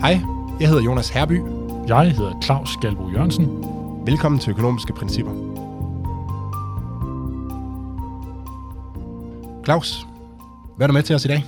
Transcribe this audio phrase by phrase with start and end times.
[0.00, 0.20] Hej,
[0.60, 1.42] jeg hedder Jonas Herby.
[1.88, 3.46] Jeg hedder Claus Galbo Jørgensen.
[4.06, 5.32] Velkommen til Økonomiske Principper.
[9.64, 10.06] Claus,
[10.76, 11.44] hvad er du med til os i dag?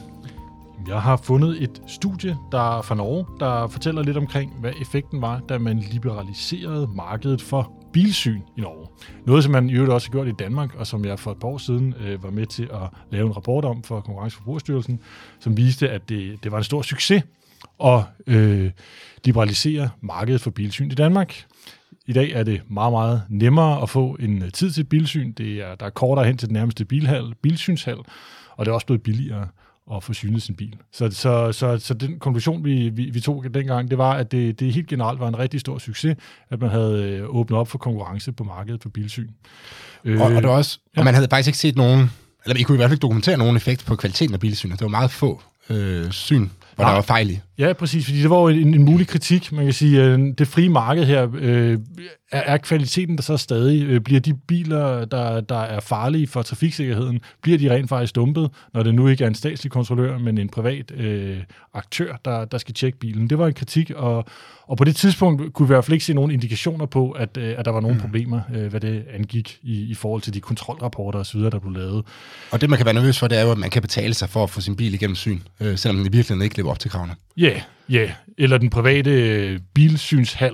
[0.89, 5.23] Jeg har fundet et studie der er fra Norge, der fortæller lidt omkring, hvad effekten
[5.23, 8.87] var, da man liberaliserede markedet for bilsyn i Norge.
[9.27, 11.39] Noget, som man i øvrigt også har gjort i Danmark, og som jeg for et
[11.39, 14.39] par år siden øh, var med til at lave en rapport om for Konkurrence- og
[14.39, 15.01] Forbrugerstyrelsen,
[15.41, 17.23] som viste, at det, det var en stor succes
[17.85, 18.71] at øh,
[19.25, 21.45] liberalisere markedet for bilsyn i Danmark.
[22.07, 25.33] I dag er det meget, meget nemmere at få en øh, tid til bilsyn.
[25.33, 27.99] Det er, der er kortere hen til den nærmeste bilhal, bilsynshal,
[28.57, 29.49] og det er også blevet billigere
[29.93, 30.77] at få synet sin bil.
[30.93, 34.61] Så, så, så, så den konklusion, vi, vi, vi tog dengang, det var, at det,
[34.61, 36.17] det helt generelt var en rigtig stor succes,
[36.51, 39.29] at man havde øh, åbnet op for konkurrence på markedet for bilsyn.
[40.05, 41.01] Øh, og, og, det var også, ja.
[41.01, 42.11] og man havde faktisk ikke set nogen,
[42.45, 44.79] eller vi kunne i hvert fald ikke dokumentere nogen effekt på kvaliteten af bilsynet.
[44.79, 46.49] Det var meget få øh, syn
[46.81, 46.93] hvor Nej.
[46.93, 47.41] der var fejl i.
[47.61, 49.53] Ja, præcis, fordi det var jo en, en mulig kritik.
[49.53, 51.79] Man kan sige, at det frie marked her, øh,
[52.33, 53.83] er, er kvaliteten der så stadig?
[53.83, 58.51] Øh, bliver de biler, der, der er farlige for trafiksikkerheden, bliver de rent faktisk dumpet,
[58.75, 61.39] når det nu ikke er en statslig kontrollør, men en privat øh,
[61.75, 63.31] aktør, der, der skal tjekke bilen?
[63.31, 64.25] Det var en kritik, og,
[64.67, 67.37] og på det tidspunkt kunne vi i hvert fald ikke se nogen indikationer på, at,
[67.37, 68.01] øh, at der var nogle mm.
[68.01, 72.05] problemer, øh, hvad det angik i, i forhold til de kontrolrapporter osv., der blev lavet.
[72.51, 74.29] Og det, man kan være nervøs for, det er jo, at man kan betale sig
[74.29, 76.79] for at få sin bil igennem syn, øh, selvom den i virkeligheden ikke lever op
[76.79, 77.15] til kravene.
[77.37, 78.13] Ja, yeah, ja.
[78.39, 80.53] Eller den private øh, bilsynshal,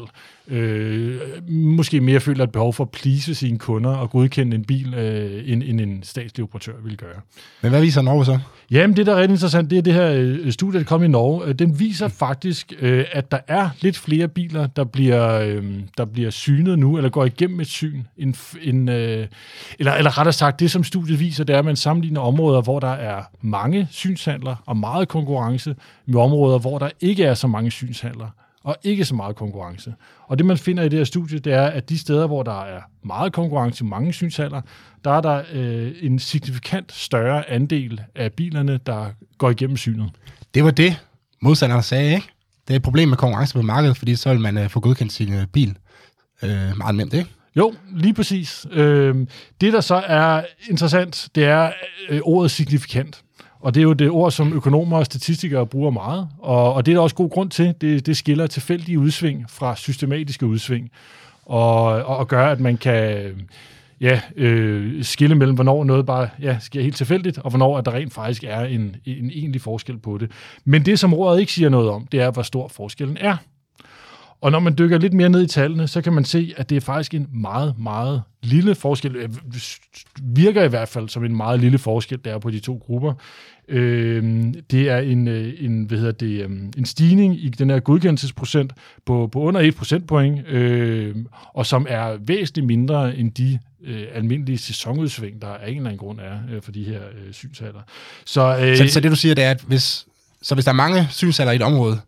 [0.48, 4.94] øh, måske mere føler et behov for at please sine kunder og godkende en bil,
[4.94, 7.20] øh, end, end en statslig operatør vil gøre.
[7.62, 8.38] Men hvad viser Norge så?
[8.70, 11.08] Jamen, det der er ret interessant, det er det her øh, studie, der kom i
[11.08, 11.46] Norge.
[11.46, 15.64] Øh, den viser faktisk, øh, at der er lidt flere biler, der bliver, øh,
[15.96, 19.26] der bliver synet nu, eller går igennem et syn, end, end, øh,
[19.78, 22.80] eller, eller rettere sagt, det som studiet viser, det er, at man sammenligner områder, hvor
[22.80, 25.74] der er mange synshandler og meget konkurrence,
[26.06, 28.30] med områder, hvor der ikke er så mange synshandler
[28.66, 29.94] og ikke så meget konkurrence.
[30.26, 32.64] Og det, man finder i det her studie, det er, at de steder, hvor der
[32.64, 34.60] er meget konkurrence, mange synshaller,
[35.04, 40.10] der er der øh, en signifikant større andel af bilerne, der går igennem synet.
[40.54, 41.04] Det var det,
[41.40, 42.28] modstanderne sagde, ikke?
[42.68, 45.12] Det er et problem med konkurrence på markedet, fordi så vil man øh, få godkendt
[45.12, 45.76] sin øh, bil
[46.42, 47.30] øh, meget nemt, ikke?
[47.56, 48.66] Jo, lige præcis.
[48.70, 49.26] Øh,
[49.60, 51.72] det, der så er interessant, det er
[52.08, 53.22] øh, ordet signifikant.
[53.60, 56.92] Og det er jo det ord, som økonomer og statistikere bruger meget, og, og det
[56.92, 57.74] er der også god grund til.
[57.80, 60.90] Det, det skiller tilfældige udsving fra systematiske udsving,
[61.44, 63.32] og, og, og gør, at man kan
[64.00, 67.92] ja, øh, skille mellem, hvornår noget bare ja, sker helt tilfældigt, og hvornår at der
[67.94, 70.30] rent faktisk er en, en egentlig forskel på det.
[70.64, 73.36] Men det, som ordet ikke siger noget om, det er, hvor stor forskellen er.
[74.40, 76.76] Og når man dykker lidt mere ned i tallene, så kan man se, at det
[76.76, 79.16] er faktisk en meget, meget lille forskel.
[79.16, 79.28] Øh,
[80.22, 83.12] virker i hvert fald som en meget lille forskel, der er på de to grupper.
[83.68, 87.80] Øh, det er en, øh, en, hvad hedder det, øhm, en stigning i den her
[87.80, 88.72] godkendelsesprocent
[89.06, 91.16] på, på under 1 procentpoint, øh,
[91.54, 95.98] og som er væsentligt mindre end de øh, almindelige sæsonudsving, der af en eller anden
[95.98, 97.80] grund er øh, for de her øh, synshaller.
[98.24, 100.06] Så, øh, så, så det du siger, det er, at hvis,
[100.42, 102.00] så hvis der er mange synshaller i et område,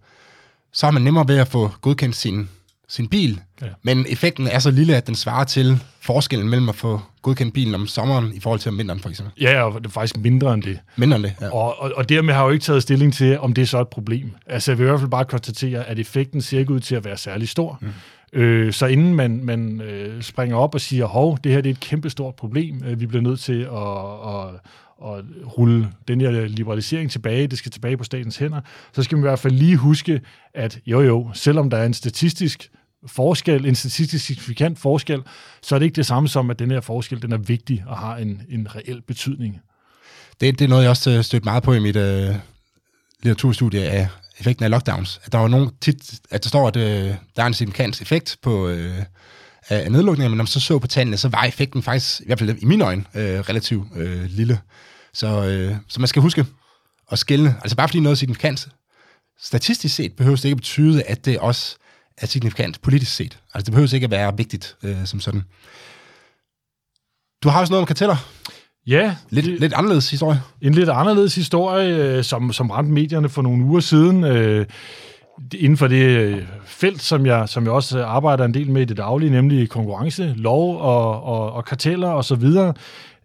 [0.79, 2.49] så er man nemmere ved at få godkendt sin,
[2.89, 3.67] sin bil, ja.
[3.83, 7.75] men effekten er så lille, at den svarer til forskellen mellem at få godkendt bilen
[7.75, 9.43] om sommeren i forhold til om vinteren, for eksempel.
[9.43, 10.79] Ja, og det er faktisk mindre end det.
[10.97, 11.55] Mindre end det, ja.
[11.55, 13.81] Og, og, og dermed har jeg jo ikke taget stilling til, om det er så
[13.81, 14.31] et problem.
[14.47, 17.05] Altså, jeg vil i hvert fald bare konstatere, at effekten ser ikke ud til at
[17.05, 17.79] være særlig stor.
[17.81, 17.89] Mm.
[18.33, 21.75] Øh, så inden man, man øh, springer op og siger, hov, det her det er
[21.75, 23.69] et kæmpestort problem, øh, vi bliver nødt til at,
[24.35, 24.61] at,
[25.05, 25.25] at
[25.59, 28.61] rulle den her liberalisering tilbage, det skal tilbage på statens hænder,
[28.93, 30.21] så skal man i hvert fald lige huske,
[30.55, 32.71] at jo jo, selvom der er en statistisk
[33.07, 35.23] forskel, en statistisk signifikant forskel,
[35.63, 37.99] så er det ikke det samme som, at den her forskel den er vigtig og
[37.99, 39.61] har en, en reel betydning.
[40.41, 42.35] Det, det er noget, jeg også øh, stødt meget på i mit øh,
[43.23, 45.21] litteraturstudie af effekten af lockdowns.
[45.25, 48.37] At der var nogen tit, at der står, at øh, der er en signifikant effekt
[48.43, 49.03] på øh,
[49.69, 52.39] af nedlukningen, men når man så så på tallene, så var effekten faktisk, i hvert
[52.39, 54.61] fald i mine øjne, uh, relativt uh, lille.
[55.13, 55.27] Så,
[55.71, 56.47] uh, så man skal huske
[57.13, 57.57] at skille.
[57.61, 58.69] Altså bare fordi noget er signifikant,
[59.41, 61.77] statistisk set behøver det ikke betyde, at det også
[62.19, 63.39] er signifikant politisk set.
[63.55, 65.43] Altså det behøver ikke at være vigtigt øh, som sådan.
[67.43, 68.17] Du har også noget om karteller.
[68.87, 69.17] Ja.
[69.31, 70.43] Lidt, det, lidt anderledes historie.
[70.63, 74.25] En lidt anderledes historie, øh, som, som ramte medierne for nogle uger siden.
[74.25, 74.67] Øh,
[75.55, 78.85] inden for det øh, felt, som jeg, som jeg også arbejder en del med i
[78.85, 82.45] det daglige, nemlig konkurrence, lov og, og, og karteller osv.,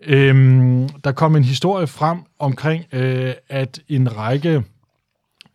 [0.06, 4.64] øhm, der kom en historie frem omkring, øh, at en række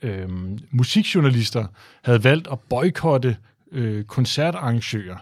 [0.02, 0.28] øh,
[0.70, 1.64] musikjournalister
[2.04, 3.36] havde valgt at boykotte
[3.72, 5.16] øh, koncertarrangører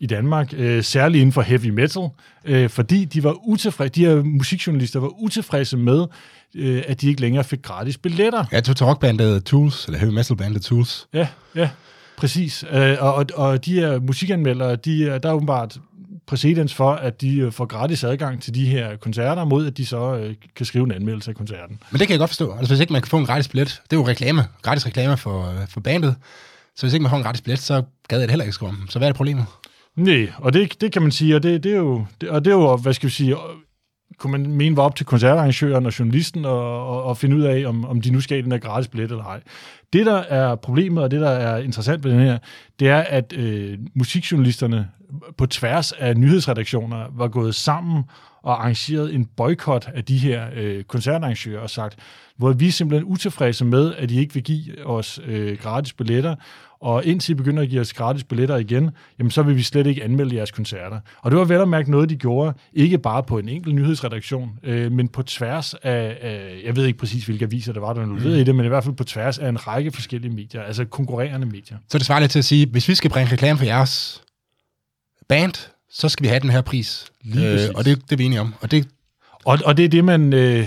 [0.00, 2.08] i Danmark, øh, særligt inden for heavy metal,
[2.44, 6.06] øh, fordi de var utilfredse, de her musikjournalister var utilfredse med,
[6.56, 8.44] øh, at de ikke længere fik gratis billetter.
[8.52, 11.06] Ja, tog til rockbandet Tools, eller heavy metal bandet Tools.
[11.14, 11.70] Ja, ja,
[12.18, 12.64] præcis.
[12.72, 15.78] Øh, og, og, og de her musikanmeldere, de, er- der er åbenbart
[16.26, 19.86] præcedens for, at de øh, får gratis adgang til de her koncerter, mod at de
[19.86, 21.78] så øh, kan skrive en anmeldelse af koncerten.
[21.90, 22.52] Men det kan jeg godt forstå.
[22.56, 25.16] Altså, hvis ikke man kan få en gratis billet, det er jo reklame, gratis reklame
[25.16, 26.14] for, øh, for bandet.
[26.76, 28.68] Så hvis ikke man får en gratis billet, så gad jeg det heller ikke skrive
[28.68, 28.86] om.
[28.88, 29.44] Så hvad er det problemet?
[29.96, 32.50] Nej, og det, det kan man sige, og det, det er jo, det, og det
[32.50, 33.36] er jo, hvad skal vi sige,
[34.18, 37.66] kunne man mene var op til koncertarrangøren og journalisten og, og, og finde ud af,
[37.66, 39.40] om, om de nu skal have den der gratis billet eller ej.
[39.92, 42.38] Det, der er problemet, og det, der er interessant ved den her,
[42.80, 44.88] det er, at øh, musikjournalisterne
[45.38, 48.04] på tværs af nyhedsredaktioner var gået sammen
[48.42, 51.98] og arrangeret en boykot af de her øh, koncertarrangører og sagt,
[52.36, 56.34] hvor vi er simpelthen utilfredse med, at de ikke vil give os øh, gratis billetter,
[56.80, 59.86] og indtil I begynder at give os gratis billetter igen, jamen så vil vi slet
[59.86, 61.00] ikke anmelde jeres koncerter.
[61.22, 64.50] Og det var vel at mærke noget, de gjorde, ikke bare på en enkelt nyhedsredaktion,
[64.62, 68.06] øh, men på tværs af, af, jeg ved ikke præcis, hvilke aviser der var, der
[68.06, 68.16] mm.
[68.26, 71.46] i det, men i hvert fald på tværs af en række forskellige medier, altså konkurrerende
[71.46, 71.78] medier.
[71.88, 74.22] Så det svarer lidt til at sige, hvis vi skal bringe reklame for jeres
[75.28, 77.06] band, så skal vi have den her pris.
[77.26, 77.70] Øh, Lige præcis.
[77.70, 78.54] og det, det er vi enige om.
[78.60, 78.88] Og det,
[79.44, 80.66] Og, og det er det, man øh,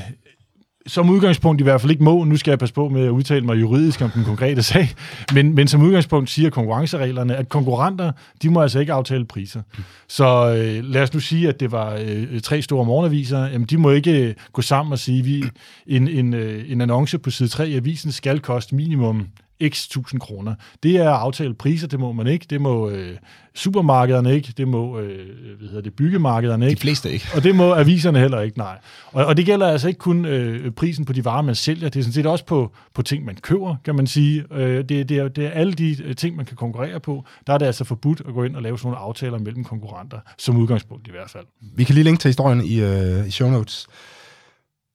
[0.88, 2.24] som udgangspunkt i hvert fald ikke må.
[2.24, 4.90] Nu skal jeg passe på med at udtale mig juridisk om den konkrete sag.
[5.34, 9.62] Men, men som udgangspunkt siger konkurrencereglerne, at konkurrenter, de må altså ikke aftale priser.
[10.08, 13.46] Så øh, lad os nu sige, at det var øh, tre store morgenaviser.
[13.46, 15.44] Jamen, de må ikke øh, gå sammen og sige, vi
[15.88, 19.28] en, en, øh, en annonce på side 3 i avisen skal koste minimum
[19.70, 20.56] x tusind kroner.
[20.84, 22.46] Det er aftalt priser, det må man ikke.
[22.50, 23.18] Det må øh,
[23.56, 24.54] supermarkederne ikke.
[24.58, 26.82] Det må øh, hvad hedder det, byggemarkederne de ikke.
[26.82, 27.28] fleste ikke.
[27.36, 28.78] Og det må aviserne heller ikke, nej.
[29.12, 32.00] Og, og det gælder altså ikke kun øh, prisen på de varer, man sælger, det
[32.00, 34.44] er sådan set også på, på ting, man køber, kan man sige.
[34.52, 37.26] Øh, det, det, er, det er alle de øh, ting, man kan konkurrere på.
[37.48, 40.20] Der er det altså forbudt at gå ind og lave sådan nogle aftaler mellem konkurrenter,
[40.38, 41.46] som udgangspunkt i hvert fald.
[41.76, 43.88] Vi kan lige linke til historien i, øh, i show notes.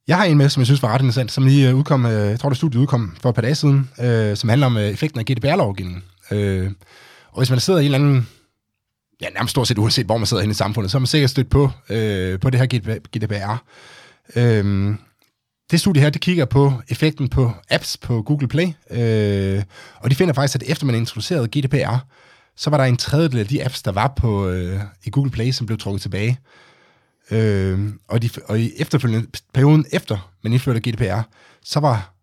[0.09, 2.13] Jeg har en med, som jeg synes var ret interessant, som lige øh, udkom, øh,
[2.13, 4.83] jeg tror det studiet udkom for et par dage siden, øh, som handler om øh,
[4.83, 6.05] effekten af GDPR-lovgivningen.
[6.31, 6.71] Øh,
[7.33, 8.29] og hvis man sidder i en eller anden,
[9.21, 11.31] ja nærmest stort set uanset hvor man sidder henne i samfundet, så er man sikkert
[11.31, 12.67] stødt på, øh, på det her
[13.17, 13.63] GDPR.
[14.37, 14.95] Øh,
[15.71, 19.63] det studie her, det kigger på effekten på apps på Google Play, øh,
[19.97, 21.97] og de finder faktisk, at efter man introducerede GDPR,
[22.57, 25.51] så var der en tredjedel af de apps, der var på øh, i Google Play,
[25.51, 26.39] som blev trukket tilbage.
[27.31, 31.21] Øh, og, de, og i efterfølgende perioden efter man indførte GDPR,
[31.65, 32.15] så var,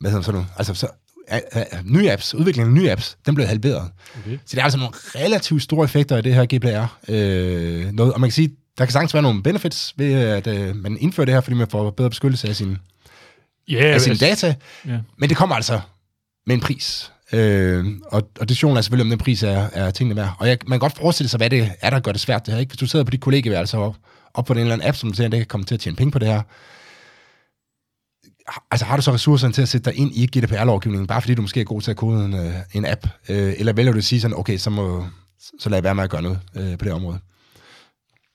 [0.00, 0.88] hvad hedder sådan noget, altså så,
[1.28, 3.90] a, a, nye apps, udviklingen af nye apps, den blev halveret.
[4.18, 4.38] Okay.
[4.46, 6.98] Så det er altså nogle relativt store effekter af det her GDPR.
[7.08, 10.76] Øh, noget, og man kan sige, der kan sagtens være nogle benefits ved, at øh,
[10.76, 12.78] man indfører det her, fordi man får bedre beskyttelse af sine,
[13.68, 14.54] Ja, af sine altså, data,
[14.86, 14.98] ja.
[15.18, 15.80] men det kommer altså
[16.46, 17.12] med en pris.
[17.32, 20.36] Øh, og, og diskussionen er selvfølgelig, om den pris er, er tingene værd.
[20.38, 22.54] Og jeg, man kan godt forestille sig, hvad det er, der gør det svært det
[22.54, 22.60] her.
[22.60, 22.70] Ikke?
[22.70, 23.96] Hvis du sidder på dit kollegeværelse og
[24.34, 25.96] op på den eller anden app, som du ser, det kan komme til at tjene
[25.96, 26.42] penge på det her.
[28.70, 31.42] Altså har du så ressourcerne til at sætte dig ind i GDPR-lovgivningen, bare fordi du
[31.42, 33.06] måske er god til at kode en, øh, en app?
[33.28, 35.06] Øh, eller vælger du at sige sådan, okay, så, må,
[35.58, 37.18] så lad jeg være med at gøre noget øh, på det område?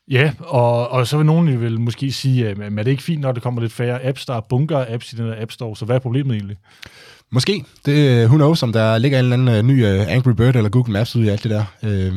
[0.07, 3.21] Ja, og, og så vil nogen vil måske sige, at men er det ikke fint,
[3.21, 5.51] når der kommer lidt færre apps, der er bunker af apps i den der App
[5.51, 6.57] Store, så hvad er problemet egentlig?
[7.33, 7.65] Måske.
[7.85, 10.55] Det, øh, who knows, om der ligger en eller anden øh, ny øh, Angry Bird
[10.55, 11.65] eller Google Maps ude i alt det der.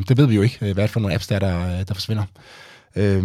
[0.08, 2.24] Det ved vi jo ikke, hvad for nogle apps, der, der, der forsvinder.
[2.96, 3.24] Uh,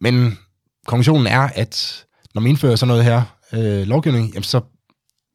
[0.00, 0.38] men
[0.86, 4.60] konklusionen er, at når man indfører sådan noget her uh, lovgivning, jamen så,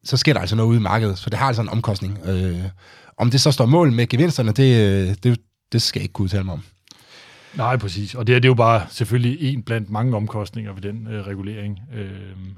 [0.04, 2.18] så sker der altså noget ude i markedet, så det har altså en omkostning.
[2.28, 2.64] Uh,
[3.18, 5.40] om det så står mål med gevinsterne, det, det,
[5.72, 6.62] det skal jeg ikke kunne udtale mig om.
[7.54, 8.14] Nej, præcis.
[8.14, 11.26] Og det, er, det er jo bare selvfølgelig en blandt mange omkostninger ved den øh,
[11.26, 11.78] regulering.
[11.94, 12.10] Øh,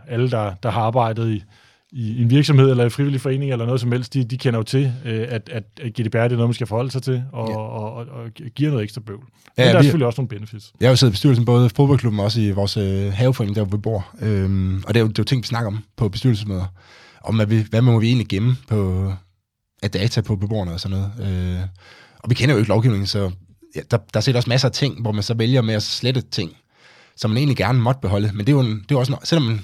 [0.08, 1.44] alle, der, der har arbejdet i,
[1.92, 4.62] i en virksomhed eller en frivillig forening eller noget som helst, de, de kender jo
[4.62, 7.48] til, øh, at, at, at GDPR det er noget, man skal forholde sig til, og,
[7.48, 7.56] Ja.
[7.56, 9.18] og, og, og giver noget ekstra bøvl.
[9.20, 9.28] Men
[9.58, 10.72] Ja, der er vi- selvfølgelig også nogle benefits.
[10.80, 13.56] Jeg har jo siddet i bestyrelsen både i fodboldklubben og også i vores øh, haveforening,
[13.56, 14.08] der hvor vi bor.
[14.22, 16.66] Øhm, og det er, jo, det er jo ting, vi snakker om på bestyrelsesmøder.
[17.24, 19.12] Om hvad, vi, hvad må vi egentlig gemme på,
[19.82, 21.32] af data på beboerne og sådan noget.
[21.56, 21.60] Øh,
[22.18, 23.30] og vi kender jo ikke lovgivningen, så
[23.76, 25.82] ja, der, der er set også masser af ting, hvor man så vælger med at
[25.82, 26.52] slette ting,
[27.16, 28.30] som man egentlig gerne måtte beholde.
[28.34, 29.60] Men det er jo, en, det er også, noget- selvom man,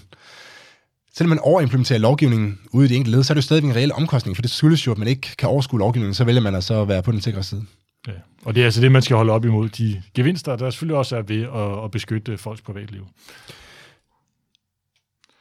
[1.16, 3.76] selvom man overimplementerer lovgivningen ude i det enkelte led, så er det jo stadigvæk en
[3.76, 6.54] reel omkostning, for det skyldes jo, at man ikke kan overskue lovgivningen, så vælger man
[6.54, 7.64] altså at være på den sikre side.
[8.06, 8.12] Ja.
[8.44, 11.16] Og det er altså det, man skal holde op imod de gevinster, der selvfølgelig også
[11.16, 13.06] er ved at, at beskytte folks privatliv.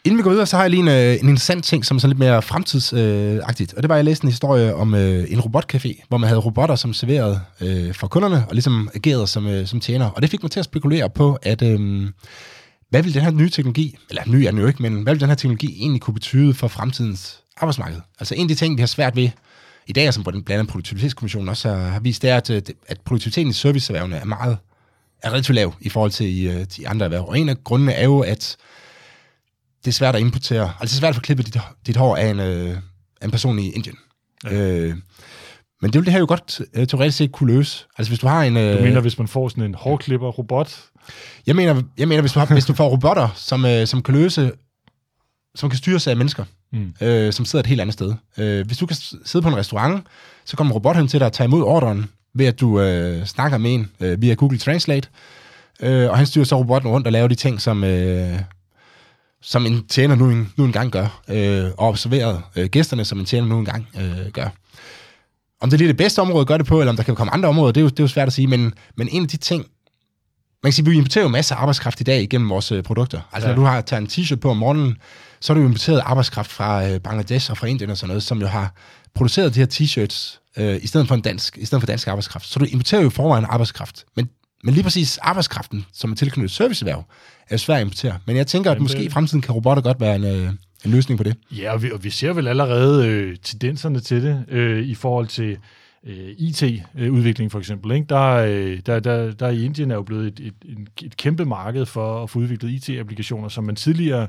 [0.06, 2.02] Inden vi går videre, så har jeg lige en, øh, en interessant ting, som er
[2.02, 3.74] sådan lidt mere fremtidsagtigt.
[3.74, 6.40] og det var, at jeg læste en historie om øh, en robotcafé, hvor man havde
[6.40, 10.10] robotter, som serverede øh, for kunderne, og ligesom agerede som, øh, som tjener.
[10.10, 12.08] Og det fik mig til at spekulere på, at øh,
[12.90, 15.22] hvad vil den her nye teknologi, eller ny er den jo ikke, men hvad vil
[15.22, 18.02] den her teknologi egentlig kunne betyde for fremtidens arbejdsmarked?
[18.20, 19.30] Altså en af de ting, vi har svært ved
[19.88, 23.50] i dag, som blandt andet Produktivitetskommissionen også har, vist, det er, at, øh, at produktiviteten
[23.50, 24.58] i serviceerhvervene er meget
[25.24, 27.26] er relativt lav i forhold til i, øh, de andre erhverv.
[27.28, 28.58] Og en af grundene er jo, at
[29.86, 32.16] det er svært at importere, altså det er svært at få klippet dit, dit hår
[32.16, 32.78] af en, øh,
[33.24, 33.96] en person i Indien.
[34.44, 34.54] Ja.
[34.54, 34.96] Øh,
[35.82, 37.86] men det vil det her jo godt øh, teoretisk set kunne løse.
[37.98, 38.58] Altså hvis du har en...
[38.58, 40.84] Øh, du mener, hvis man får sådan en hårklipper-robot?
[41.48, 44.14] Jeg mener, jeg mener hvis, du har, hvis du får robotter, som, øh, som kan
[44.14, 44.52] løse
[45.56, 46.94] som kan styres af mennesker, mm.
[47.02, 48.14] øh, som sidder et helt andet sted.
[48.38, 50.08] Øh, hvis du kan sidde på en restaurant,
[50.46, 53.26] så kommer en robot hen til dig og tager imod ordren, ved at du øh,
[53.26, 55.10] snakker med en øh, via Google Translate,
[55.82, 58.40] øh, og han styrer så robotten rundt og laver de ting, som, øh,
[59.42, 63.26] som en tjener nu, en, nu engang gør, øh, og observerer øh, gæsterne, som en
[63.26, 64.48] tjener nu engang øh, gør.
[65.62, 67.16] Om det er lige det bedste område at gøre det på, eller om der kan
[67.16, 69.22] komme andre områder, det er jo, det er jo svært at sige, men, men en
[69.24, 69.66] af de ting,
[70.66, 73.22] man kan sige, vi importerer jo masser af arbejdskraft i dag igennem vores øh, produkter.
[73.34, 73.56] Altså ja.
[73.56, 74.98] når du har taget en t-shirt på om morgenen,
[75.40, 78.42] så har du importeret arbejdskraft fra øh, Bangladesh og fra Indien og sådan noget, som
[78.42, 78.74] jo har
[79.16, 82.48] produceret de her t-shirts øh, i stedet for en dansk, i stedet for dansk arbejdskraft.
[82.48, 84.06] Så du importerer jo forvejen arbejdskraft.
[84.16, 84.30] Men,
[84.64, 87.06] men lige præcis arbejdskraften, som er tilknyttet serviceerhverv,
[87.50, 88.18] er jo svært at importere.
[88.26, 90.50] Men jeg tænker, at måske i fremtiden kan robotter godt være en, øh,
[90.86, 91.36] en løsning på det.
[91.52, 95.28] Ja, og vi, og vi ser vel allerede øh, tendenserne til det øh, i forhold
[95.28, 95.58] til
[96.06, 97.92] øh, IT-udvikling for eksempel.
[97.92, 98.06] Ikke?
[98.10, 101.46] Der, øh, der, der, der i Indien er jo blevet et, et, et, et kæmpe
[101.46, 104.28] marked for at få udviklet IT-applikationer, som man tidligere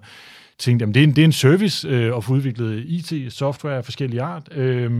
[0.58, 3.84] tænkte, at det er en, det er en service øh, at få udviklet IT-software af
[3.84, 4.90] forskellige art, øh,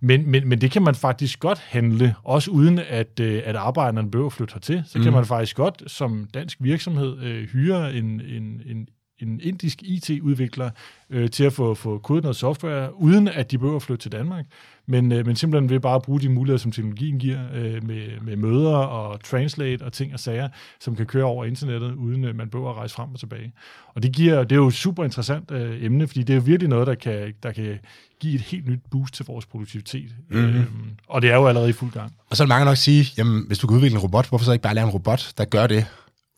[0.00, 4.10] men, men, men det kan man faktisk godt handle, også uden at, øh, at arbejderne
[4.10, 4.82] behøver at flytte hertil.
[4.86, 5.04] Så mm.
[5.04, 8.88] kan man faktisk godt som dansk virksomhed øh, hyre en, en, en
[9.18, 10.70] en indisk IT-udvikler
[11.10, 14.12] øh, til at få, få kodet noget software, uden at de behøver at flytte til
[14.12, 14.44] Danmark,
[14.86, 18.20] men, øh, men simpelthen ved bare at bruge de muligheder, som teknologien giver, øh, med,
[18.22, 20.48] med møder og translate og ting og sager,
[20.80, 23.52] som kan køre over internettet, uden øh, man behøver at rejse frem og tilbage.
[23.94, 26.42] Og det, giver, det er jo et super interessant øh, emne, fordi det er jo
[26.44, 27.78] virkelig noget, der kan, der kan
[28.20, 30.14] give et helt nyt boost til vores produktivitet.
[30.30, 30.56] Mm-hmm.
[30.56, 30.66] Øhm,
[31.08, 32.12] og det er jo allerede i fuld gang.
[32.30, 34.52] Og så er mange nok sige, jamen hvis du kan udvikle en robot, hvorfor så
[34.52, 35.86] ikke bare lave en robot, der gør det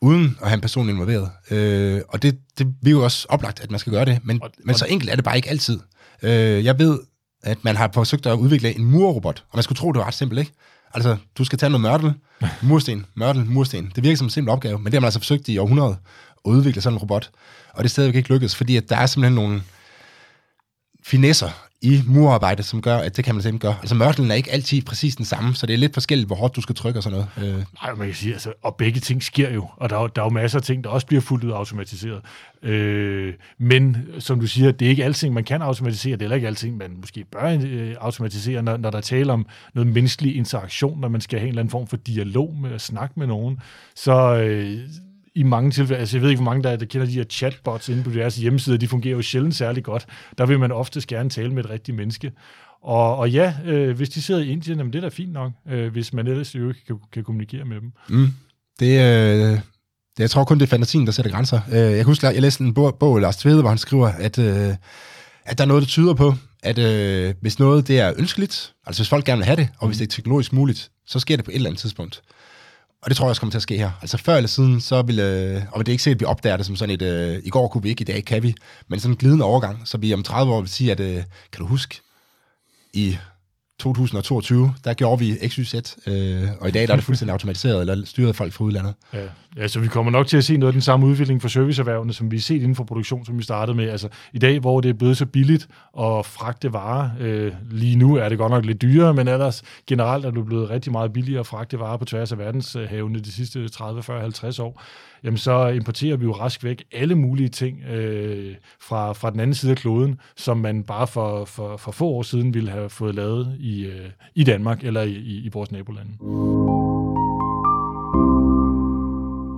[0.01, 1.29] uden at have en person involveret.
[1.51, 4.51] Øh, og det, det er jo også oplagt, at man skal gøre det, men, og,
[4.63, 5.79] men så enkelt er det bare ikke altid.
[6.23, 6.99] Øh, jeg ved,
[7.43, 10.13] at man har forsøgt at udvikle en murrobot, og man skulle tro, det var ret
[10.13, 10.51] simpelt, ikke?
[10.93, 12.13] Altså, du skal tage noget mørtel,
[12.69, 13.91] mursten, mørtel, mursten.
[13.95, 15.97] Det virker som en simpel opgave, men det har man altså forsøgt i århundrede
[16.45, 17.29] at udvikle sådan en robot,
[17.73, 19.61] og det er stadigvæk ikke lykkedes, fordi at der er simpelthen nogle
[21.03, 23.79] finesser i murarbejde, som gør, at det kan man simpelthen gøre.
[23.79, 26.55] Altså mørtlen er ikke altid præcis den samme, så det er lidt forskelligt, hvor hårdt
[26.55, 27.55] du skal trykke og sådan noget.
[27.55, 27.63] Øh.
[27.83, 30.25] Nej, man kan sige, altså, og begge ting sker jo, og der er, der er
[30.25, 32.21] jo masser af ting, der også bliver fuldt ud automatiseret.
[32.63, 36.35] Øh, men som du siger, det er ikke alting, man kan automatisere, det er heller
[36.35, 40.99] ikke alting, man måske bør øh, automatisere, når, når der taler om noget menneskelig interaktion,
[40.99, 43.59] når man skal have en eller anden form for dialog med at snakke med nogen.
[43.95, 44.79] Så, øh,
[45.37, 47.89] i mange tilfælde, altså jeg ved ikke, hvor mange der, der kender de her chatbots
[47.89, 50.05] inde på deres hjemmesider, de fungerer jo sjældent særlig godt.
[50.37, 52.31] Der vil man ofte gerne tale med et rigtigt menneske.
[52.81, 55.51] Og, og ja, øh, hvis de sidder i Indien, jamen det er da fint nok,
[55.69, 57.91] øh, hvis man ellers jo ikke kan, kan kommunikere med dem.
[58.09, 58.27] Mm.
[58.79, 61.59] Det, øh, det, jeg tror kun, det er fantasien, der sætter grænser.
[61.71, 64.39] Øh, jeg kan huske, jeg læste en bog, bog Lars Tvede, hvor han skriver, at,
[64.39, 64.75] øh,
[65.45, 69.01] at der er noget, der tyder på, at øh, hvis noget det er ønskeligt, altså
[69.01, 71.45] hvis folk gerne vil have det, og hvis det er teknologisk muligt, så sker det
[71.45, 72.21] på et eller andet tidspunkt.
[73.01, 73.91] Og det tror jeg også kommer til at ske her.
[74.01, 76.57] Altså før eller siden, så vil, øh, og det er ikke sikkert, at vi opdager
[76.57, 78.55] det som sådan et, øh, i går kunne vi ikke, i dag kan vi,
[78.87, 81.59] men sådan en glidende overgang, så vi om 30 år vil sige, at, øh, kan
[81.59, 82.01] du huske,
[82.93, 83.17] i
[83.79, 85.73] 2022, der gjorde vi XYZ,
[86.07, 88.93] øh, og i dag der er det fuldstændig automatiseret, eller styret af folk fra udlandet.
[89.13, 89.19] Ja.
[89.57, 92.13] ja, så vi kommer nok til at se noget af den samme udvikling for serviceerhvervene,
[92.13, 93.89] som vi har set inden for produktion, som vi startede med.
[93.89, 95.63] Altså i dag, hvor det er blevet så billigt
[95.99, 100.25] at fragte varer, øh, lige nu er det godt nok lidt dyrere, men ellers generelt
[100.25, 103.69] er det blevet rigtig meget billigere at fragte varer på tværs af verdenshavene de sidste
[103.69, 104.81] 30, 40, 50 år
[105.23, 109.53] jamen så importerer vi jo rask væk alle mulige ting øh, fra, fra den anden
[109.53, 113.15] side af kloden, som man bare for, for, for få år siden ville have fået
[113.15, 116.11] lavet i, øh, i Danmark eller i, i, i vores nabolande.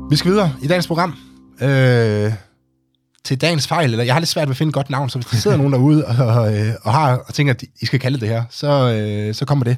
[0.09, 1.13] Vi skal videre i dagens program.
[1.61, 2.48] Øh,
[3.23, 5.17] til dagens fejl, eller jeg har lidt svært ved at finde et godt navn, så
[5.17, 7.99] hvis der sidder nogen derude og, og, øh, og, har, og tænker, at I skal
[7.99, 9.77] kalde det her, så, øh, så kommer det.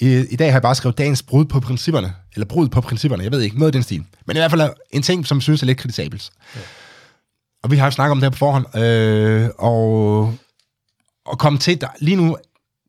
[0.00, 3.24] I, I dag har jeg bare skrevet dagens brud på principperne, eller brud på principperne,
[3.24, 4.04] jeg ved ikke, noget i den stil.
[4.26, 6.30] Men i hvert fald en ting, som jeg synes er lidt kritisabelt.
[6.56, 6.60] Ja.
[7.62, 10.34] Og vi har jo snakket om det her på forhånd, øh, og,
[11.26, 12.36] og komme til, der, lige nu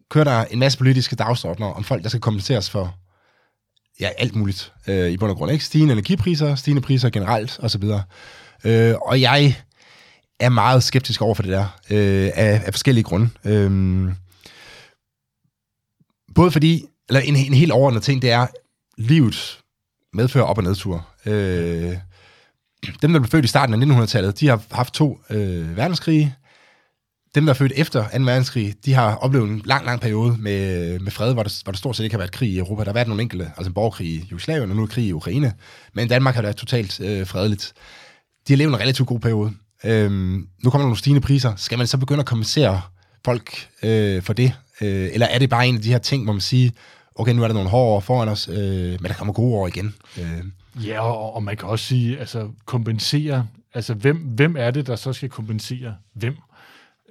[0.09, 2.95] kører der en masse politiske dagsordner om folk, der skal kompenseres for
[3.99, 5.51] ja, alt muligt øh, i bund og grund.
[5.51, 5.65] Ikke?
[5.65, 7.83] Stigende energipriser, stigende priser generelt osv.
[8.63, 9.55] Øh, og jeg
[10.41, 13.29] er meget skeptisk over for det der, øh, af, af forskellige grunde.
[13.45, 14.11] Øh,
[16.35, 18.47] både fordi, eller en, en helt overordnet ting, det er,
[18.97, 19.59] livet
[20.13, 21.07] medfører op- og nedtur.
[21.25, 21.97] Øh,
[23.01, 26.35] dem, der blev født i starten af 1900-tallet, de har haft to øh, verdenskrige.
[27.35, 28.23] dem, der er født efter 2.
[28.23, 31.77] verdenskrig, de har oplevet en lang, lang periode med, med fred, hvor der, hvor der
[31.77, 32.83] stort set ikke har været krig i Europa.
[32.83, 35.13] Der har været nogle enkelte, altså en borgerkrig i Jugoslavien, og nu er krig i
[35.13, 35.53] Ukraine.
[35.93, 37.73] Men Danmark har været totalt øh, fredeligt.
[38.47, 39.53] De har levet en relativt god periode.
[39.85, 41.55] Øhm, nu kommer der nogle stigende priser.
[41.55, 42.81] Skal man så begynde at kompensere
[43.25, 44.53] folk øh, for det?
[44.81, 46.71] Øh, eller er det bare en af de her ting, hvor man siger,
[47.15, 48.55] okay, nu er der nogle hårde år foran os, øh,
[49.01, 49.95] men der kommer gode år igen?
[50.17, 50.43] Øh.
[50.87, 54.95] Ja, og, og man kan også sige, altså kompensere, altså hvem, hvem er det, der
[54.95, 56.37] så skal kompensere hvem?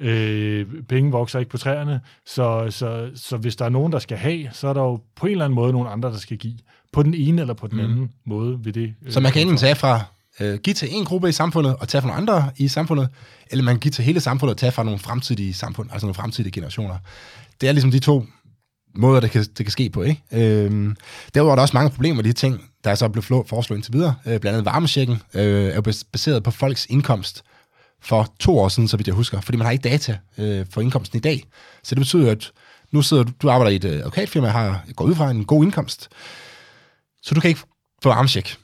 [0.00, 4.16] Øh, penge vokser ikke på træerne, så, så, så hvis der er nogen, der skal
[4.16, 6.58] have, så er der jo på en eller anden måde nogle andre, der skal give.
[6.92, 8.08] På den ene eller på den anden mm.
[8.24, 8.94] måde ved det.
[9.06, 10.04] Øh, så man kan enten tage fra,
[10.40, 13.08] øh, give til en gruppe i samfundet, og tage fra nogle andre i samfundet,
[13.50, 16.14] eller man kan give til hele samfundet, og tage fra nogle fremtidige samfund, altså nogle
[16.14, 16.96] fremtidige generationer.
[17.60, 18.26] Det er ligesom de to
[18.94, 20.02] måder, det kan, det kan ske på.
[20.02, 20.22] Ikke?
[20.32, 20.96] Øhm,
[21.34, 23.92] derudover er der også mange problemer med de ting, der er så blevet foreslået indtil
[23.92, 24.14] videre.
[24.26, 25.82] Øh, blandt andet varmesjekken øh, er jo
[26.12, 27.42] baseret på folks indkomst
[28.02, 30.80] for to år siden, så vidt jeg husker, fordi man har ikke data øh, for
[30.80, 31.44] indkomsten i dag.
[31.82, 32.52] Så det betyder, at
[32.92, 35.64] nu sidder du, du arbejder i et øh, advokatfirma, har, går ud fra en god
[35.64, 36.08] indkomst,
[37.22, 37.60] så du kan ikke
[38.02, 38.56] få varmesjek.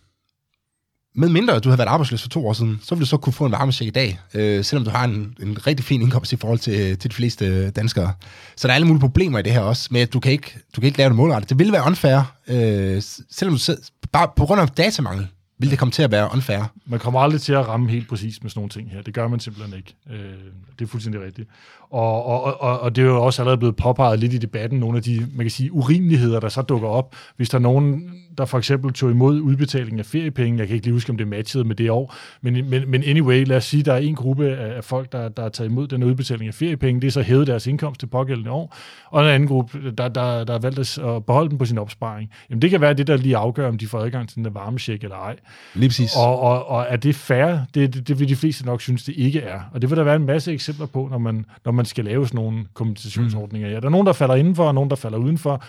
[1.19, 3.33] Med mindre du har været arbejdsløs for to år siden, så vil du så kunne
[3.33, 6.37] få en varmecheck i dag, øh, selvom du har en, en rigtig fin indkomst i
[6.37, 8.13] forhold til, øh, til de fleste øh, danskere.
[8.57, 10.59] Så der er alle mulige problemer i det her også, med at du kan ikke,
[10.77, 11.51] du kan ikke lave det målrettet.
[11.51, 13.81] Det vil være unfair, øh, selvom du sidder,
[14.13, 15.27] bare på grund af datamangel,
[15.59, 16.73] vil det komme til at være unfair.
[16.87, 19.03] Man kommer aldrig til at ramme helt præcis med sådan nogle ting her.
[19.03, 19.95] Det gør man simpelthen ikke.
[20.11, 20.35] Øh,
[20.79, 21.49] det er fuldstændig rigtigt.
[21.91, 24.97] Og, og, og, og det er jo også allerede blevet påpeget lidt i debatten, nogle
[24.97, 28.45] af de, man kan sige, urimeligheder, der så dukker op, hvis der er nogen, der
[28.45, 30.59] for eksempel tog imod udbetaling af feriepenge.
[30.59, 32.15] Jeg kan ikke lige huske, om det matchede med det år.
[32.41, 35.43] Men, men, men anyway, lad os sige, der er en gruppe af, folk, der, der
[35.43, 37.01] er taget imod den udbetaling af feriepenge.
[37.01, 38.77] Det er så hævet deres indkomst til pågældende år.
[39.11, 42.31] Og en anden gruppe, der, der, der har valgt at beholde den på sin opsparing.
[42.51, 45.03] Jamen det kan være det, der lige afgør, om de får adgang til den varmesjek
[45.03, 45.37] eller ej.
[45.75, 46.17] Lige præcis.
[46.17, 47.59] Og, og, og er det fair?
[47.75, 49.61] Det, det, det vil de fleste nok synes, det ikke er.
[49.73, 52.27] Og det vil der være en masse eksempler på, når man, når man skal lave
[52.27, 53.69] sådan nogle kompensationsordninger.
[53.69, 55.63] Ja, der er nogen, der falder indenfor, og nogen, der falder udenfor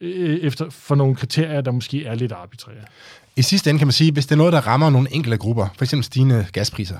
[0.00, 2.84] Øh, efter, for nogle kriterier, der måske er lidt arbitrære.
[3.36, 5.68] I sidste ende kan man sige, hvis det er noget, der rammer nogle enkelte grupper,
[5.78, 5.94] f.eks.
[6.02, 6.98] stigende gaspriser,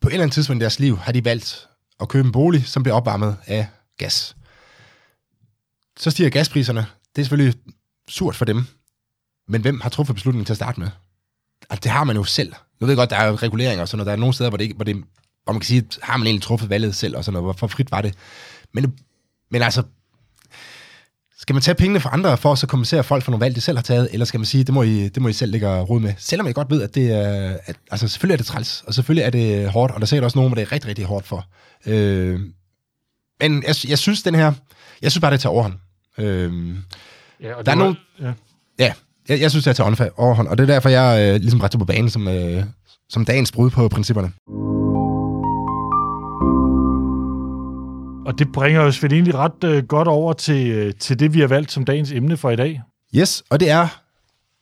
[0.00, 1.68] på et eller andet tidspunkt i deres liv har de valgt
[2.00, 3.66] at købe en bolig, som bliver opvarmet af
[3.98, 4.36] gas.
[5.98, 6.86] Så stiger gaspriserne.
[7.16, 7.54] Det er selvfølgelig
[8.08, 8.66] surt for dem.
[9.48, 10.88] Men hvem har truffet beslutningen til at starte med?
[11.70, 12.52] Altså, det har man jo selv.
[12.80, 14.06] Nu ved jeg godt, der er reguleringer og sådan noget.
[14.06, 14.96] Der er nogle steder, hvor, det ikke, hvor, det,
[15.44, 17.58] hvor man kan sige, har man egentlig truffet valget selv og sådan noget.
[17.58, 18.14] Hvor frit var det?
[18.72, 18.98] Men,
[19.50, 19.82] men altså,
[21.40, 23.60] skal man tage pengene fra andre for at så kompensere folk for nogle valg, de
[23.60, 25.80] selv har taget, eller skal man sige, det må I, det må I selv lægge
[25.80, 26.12] råd med?
[26.18, 29.22] Selvom jeg godt ved, at det er, at, altså selvfølgelig er det træls, og selvfølgelig
[29.22, 31.26] er det hårdt, og der er sikkert også nogen, hvor det er rigtig, rigtig hårdt
[31.26, 31.46] for.
[31.86, 32.40] Øh,
[33.40, 34.52] men jeg, jeg synes, den her,
[35.02, 35.74] jeg synes bare, det tager overhånd.
[36.18, 36.76] Øh,
[37.42, 38.32] ja, og der er nogen, ja.
[38.78, 38.92] ja,
[39.28, 41.84] jeg, jeg synes, det tager overhånd, og det er derfor, jeg øh, ligesom retter på
[41.84, 42.64] banen som, øh,
[43.08, 44.32] som dagens brud på principperne.
[48.28, 51.40] Og det bringer os vel egentlig ret øh, godt over til, øh, til det, vi
[51.40, 52.82] har valgt som dagens emne for i dag.
[53.16, 54.02] Yes, og det er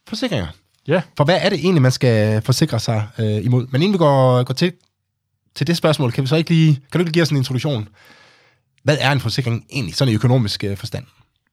[0.08, 0.46] forsikringer.
[0.88, 1.02] Ja.
[1.16, 3.66] For hvad er det egentlig, man skal forsikre sig øh, imod?
[3.70, 4.72] Men inden vi går, går til,
[5.54, 7.88] til det spørgsmål, kan vi så ikke lige, kan du ikke give os en introduktion?
[8.82, 11.04] Hvad er en forsikring egentlig, sådan i økonomisk øh, forstand?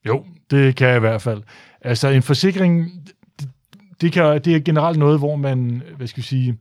[0.08, 1.42] Jo, det kan jeg i hvert fald.
[1.82, 2.92] Altså en forsikring,
[3.40, 3.50] det,
[4.02, 6.58] det, kan, det er generelt noget, hvor man, hvad skal vi sige,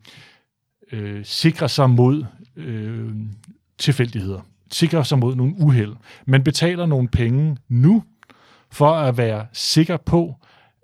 [0.93, 2.25] øh, sikrer sig mod
[2.57, 3.11] øh,
[3.79, 4.41] tilfældigheder
[4.73, 5.93] sikre sig mod nogle uheld.
[6.27, 8.03] Man betaler nogle penge nu,
[8.71, 10.35] for at være sikker på,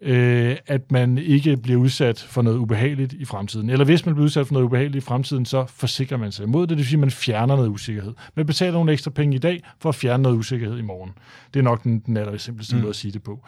[0.02, 3.70] øh, at man ikke bliver udsat for noget ubehageligt i fremtiden.
[3.70, 6.62] Eller hvis man bliver udsat for noget ubehageligt i fremtiden, så forsikrer man sig imod
[6.62, 6.68] det.
[6.68, 8.12] Det vil sige, at man fjerner noget usikkerhed.
[8.36, 11.10] Man betaler nogle ekstra penge i dag for at fjerne noget usikkerhed i morgen.
[11.54, 12.80] Det er nok den, den aller simpleste mm.
[12.80, 13.44] måde at sige det på.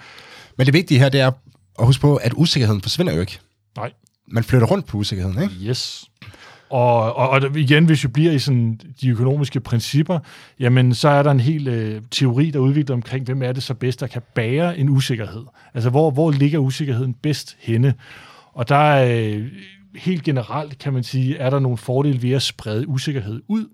[0.58, 1.32] Men det vigtige her, det er
[1.78, 3.38] at huske på, at usikkerheden forsvinder jo ikke.
[3.76, 3.92] Nej.
[4.28, 5.54] Man flytter rundt på usikkerheden, ikke?
[5.54, 6.10] Yes.
[6.70, 10.18] Og, og, og igen, hvis vi bliver i sådan de økonomiske principper,
[10.60, 13.74] jamen så er der en hel øh, teori, der udvikler omkring, hvem er det så
[13.74, 15.44] bedst, der kan bære en usikkerhed.
[15.74, 17.94] Altså, hvor, hvor ligger usikkerheden bedst henne?
[18.52, 19.46] Og der er øh,
[19.96, 23.66] helt generelt, kan man sige, er der nogle fordele ved at sprede usikkerhed ud,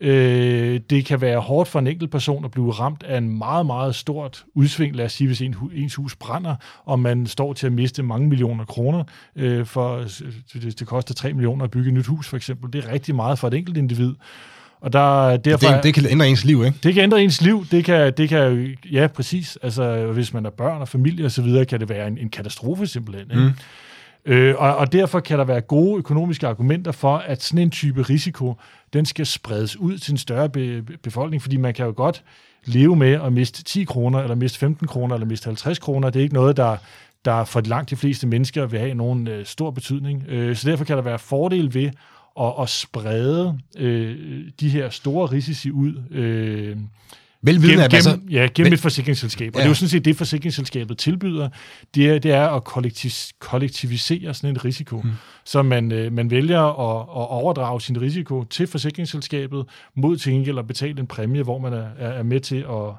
[0.00, 3.66] Øh, det kan være hårdt for en enkelt person at blive ramt af en meget,
[3.66, 4.96] meget stort udsving.
[4.96, 8.28] Lad os sige, hvis en, ens hus brænder, og man står til at miste mange
[8.28, 9.04] millioner kroner,
[9.36, 10.04] øh, for
[10.52, 12.72] det, det koster 3 millioner at bygge et nyt hus for eksempel.
[12.72, 14.14] Det er rigtig meget for et enkelt individ.
[14.80, 16.78] Og der, derfor, det, det kan ændre ens liv, ikke?
[16.82, 17.66] Det kan ændre ens liv.
[17.70, 19.58] Det kan, det kan ja, præcis.
[19.62, 22.28] Altså, hvis man er børn og familie og så videre, kan det være en, en
[22.28, 23.30] katastrofe simpelthen.
[23.30, 23.42] Ikke?
[23.42, 23.52] Mm.
[24.24, 28.02] Øh, og, og derfor kan der være gode økonomiske argumenter for, at sådan en type
[28.02, 28.54] risiko,
[28.92, 32.24] den skal spredes ud til en større be, befolkning, fordi man kan jo godt
[32.64, 36.10] leve med at miste 10 kroner, eller miste 15 kroner, eller miste 50 kroner.
[36.10, 36.76] Det er ikke noget, der,
[37.24, 40.24] der for langt de fleste mennesker vil have nogen øh, stor betydning.
[40.28, 41.90] Øh, så derfor kan der være fordel ved
[42.40, 46.76] at, at sprede øh, de her store risici ud øh,
[47.42, 48.10] Velvidende, gennem, at man så...
[48.10, 49.54] gennem, ja, gennem Vel- et forsikringsselskab.
[49.54, 49.62] Og Ja.
[49.62, 51.48] det er jo sådan set det, forsikringsselskabet tilbyder.
[51.94, 55.00] Det er, det er at kollektiv- kollektivisere sådan en risiko.
[55.04, 55.10] Mm.
[55.44, 59.64] Så man, øh, man vælger at, at overdrage sin risiko til forsikringsselskabet
[59.96, 62.94] mod til gengæld at betale en præmie, hvor man er, er med til at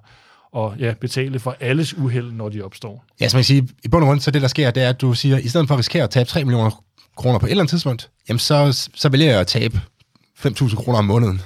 [0.54, 3.06] og, ja, betale for alles uheld, når de opstår.
[3.22, 4.90] Ja, så man kan sige, i bund og grund, så det der sker, det er,
[4.90, 6.84] at du siger, i stedet for at risikere at tabe 3 millioner
[7.16, 9.82] kroner på et eller andet tidspunkt, jamen så, så vælger jeg at tabe
[10.40, 11.42] 5.000 kroner om måneden.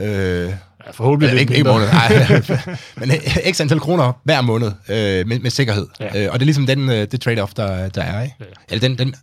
[0.00, 0.50] Øh,
[0.88, 2.42] Ja, forhåbentlig lidt ikke, ikke måned, nej.
[3.00, 5.86] Men øh, x antal kroner hver måned øh, med, med sikkerhed.
[6.00, 6.24] Ja.
[6.24, 8.36] Øh, og det er ligesom den, øh, det trade-off, der, der er, ikke?
[8.40, 8.44] Ja.
[8.68, 9.14] Eller den, den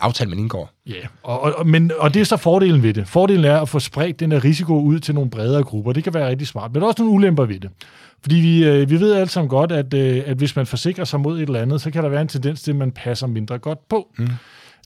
[0.00, 0.70] aftale, man indgår.
[0.86, 3.08] Ja, og, og, og- men, og det er så fordelen ved det.
[3.08, 5.92] Fordelen er at få spredt den her risiko ud til nogle bredere grupper.
[5.92, 7.70] Det kan være rigtig smart, men der er også nogle ulemper ved det.
[8.22, 11.20] Fordi vi, øh, vi ved alle sammen godt, at, øh, at hvis man forsikrer sig
[11.20, 13.58] mod et eller andet, så kan der være en tendens til, at man passer mindre
[13.58, 14.06] godt på.
[14.18, 14.28] Mm.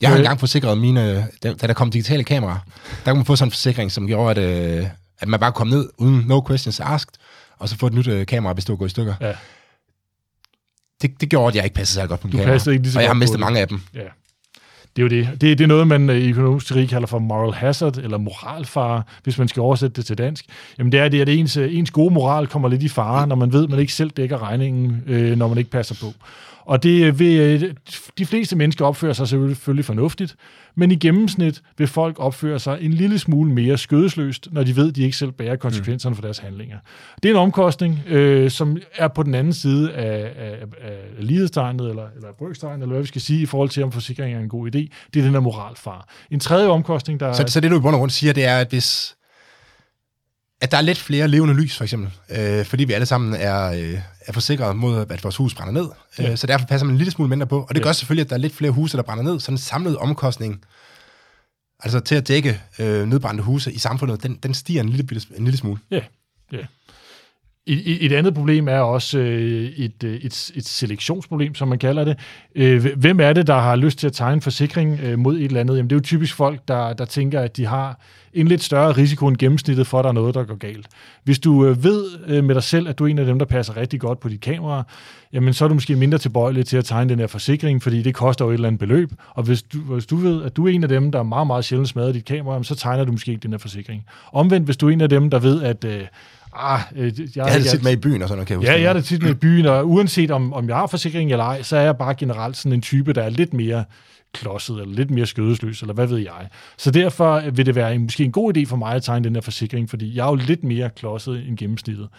[0.01, 0.19] Jeg har Øh.
[0.19, 2.57] engang forsikret mine, da, da der kom digitale kameraer,
[3.05, 4.85] der kunne man få sådan en forsikring, som gjorde, at, øh,
[5.19, 7.11] at man bare kom ned uden no questions asked,
[7.57, 9.13] og så få et nyt øh, kamera, hvis det var gået i stykker.
[9.21, 9.33] Ja.
[11.01, 12.53] Det, det gjorde, at jeg ikke passede særlig godt på min Du kamera.
[12.71, 13.81] ikke lige så og jeg har mistet mange af dem.
[13.93, 13.99] Ja.
[14.95, 15.41] Det er jo det.
[15.41, 19.03] Det, det er noget, man øh, i økonomisk teori kalder for moral hazard, eller moralfare,
[19.23, 20.45] hvis man skal oversætte det til dansk.
[20.77, 23.35] Jamen det er det, at ens, øh, ens gode moral kommer lidt i fare, når
[23.35, 26.13] man ved, at man ikke selv dækker regningen, øh, når man ikke passer på.
[26.69, 27.73] Og det øh, vil, øh,
[28.17, 30.35] de fleste mennesker opfører sig selvfølgelig fornuftigt,
[30.75, 34.89] men i gennemsnit vil folk opføre sig en lille smule mere skødesløst, når de ved,
[34.89, 36.77] at de ikke selv bærer konsekvenserne for deres handlinger.
[37.23, 41.89] Det er en omkostning, øh, som er på den anden side af, af, af lighedstegnet,
[41.89, 44.49] eller, eller brøkstegnet, eller hvad vi skal sige, i forhold til, om forsikring er en
[44.49, 45.09] god idé.
[45.13, 46.09] Det er den her moralfar.
[46.31, 48.57] En tredje omkostning, der Så, så det, du i bund og grund siger, det er,
[48.57, 49.15] at hvis
[50.61, 53.71] at der er lidt flere levende lys, for eksempel, øh, fordi vi alle sammen er,
[53.71, 55.89] øh, er forsikret mod, at vores hus brænder ned.
[56.19, 56.31] Ja.
[56.31, 57.61] Øh, så derfor passer man en lille smule mindre på.
[57.61, 57.83] Og det Ja.
[57.83, 59.39] gør selvfølgelig, at der er lidt flere huse, der brænder ned.
[59.39, 60.61] Så den samlede omkostning,
[61.79, 65.43] altså til at dække øh, nedbrændte huse i samfundet, den, den stiger en lille, en
[65.43, 65.79] lille smule.
[65.91, 66.01] Ja,
[66.51, 66.57] ja.
[67.67, 71.79] Et, et et andet problem er også øh, et, øh, et, et selektionsproblem, som man
[71.79, 72.19] kalder det.
[72.55, 75.59] Øh, hvem er det, der har lyst til at tegne en forsikring mod et eller
[75.59, 75.77] andet?
[75.77, 77.99] Jamen, det er jo typisk folk, der, der tænker, at de har
[78.33, 80.87] en lidt større risiko end gennemsnittet for, at der er noget, der går galt.
[81.23, 83.99] Hvis du ved med dig selv, at du er en af dem, der passer rigtig
[83.99, 84.83] godt på dit kamera,
[85.33, 88.15] jamen så er du måske mindre tilbøjelig til at tegne den her forsikring, fordi det
[88.15, 89.09] koster jo et eller andet beløb.
[89.29, 91.65] Og hvis du, hvis du ved, at du er en af dem, der meget, meget
[91.65, 94.05] sjældent smadrer dit kamera, jamen, så tegner du måske ikke den her forsikring.
[94.33, 96.01] Omvendt, hvis du er en af dem, der ved, at øh,
[96.53, 98.57] ah, øh, jeg, Jeg havde det tit med i byen og sådan noget, kan jeg
[98.59, 98.71] huske.
[98.71, 101.31] Ja, jeg er da tit med i byen, og uanset om, om jeg har forsikring
[101.31, 103.83] eller ej, så er jeg bare generelt sådan en type, der er lidt mere
[104.33, 106.49] klodset, eller lidt mere skødesløs, eller hvad ved jeg.
[106.77, 109.35] Så derfor vil det være en, måske en god idé for mig at tegne den
[109.35, 112.09] her forsikring, fordi jeg er jo lidt mere klodset end gennemsnittet.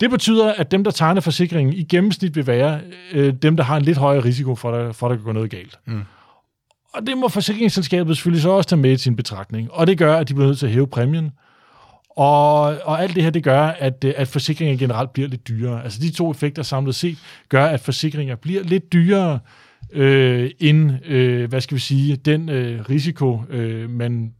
[0.00, 2.80] Det betyder, at dem, der tegner forsikringen, i gennemsnit vil være
[3.12, 5.32] øh, dem, der har en lidt højere risiko for, at, for at der kan gå
[5.32, 5.78] noget galt.
[5.86, 6.02] Mm.
[6.94, 9.72] Og det må forsikringsselskabet selvfølgelig så også tage med i sin betragtning.
[9.72, 11.30] Og det gør, at de bliver nødt til at hæve præmien.
[12.16, 15.84] Og, og alt det her, det gør, at, øh, at forsikringer generelt bliver lidt dyrere.
[15.84, 19.38] Altså de to effekter samlet set gør, at forsikringer bliver lidt dyrere
[19.92, 24.32] øh, end, øh, hvad skal vi sige, den øh, risiko, øh, man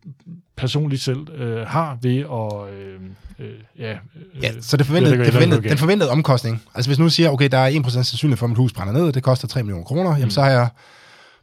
[0.57, 2.75] personligt selv øh, har ved at...
[2.75, 3.01] Øh,
[3.39, 7.09] øh, ja, øh, Ja, så det forventede, det forventede, den forventede omkostning, altså hvis nu
[7.09, 9.63] siger, okay, der er 1% sandsynlighed for, at mit hus brænder ned, det koster 3
[9.63, 10.69] millioner kroner, jamen så har jeg,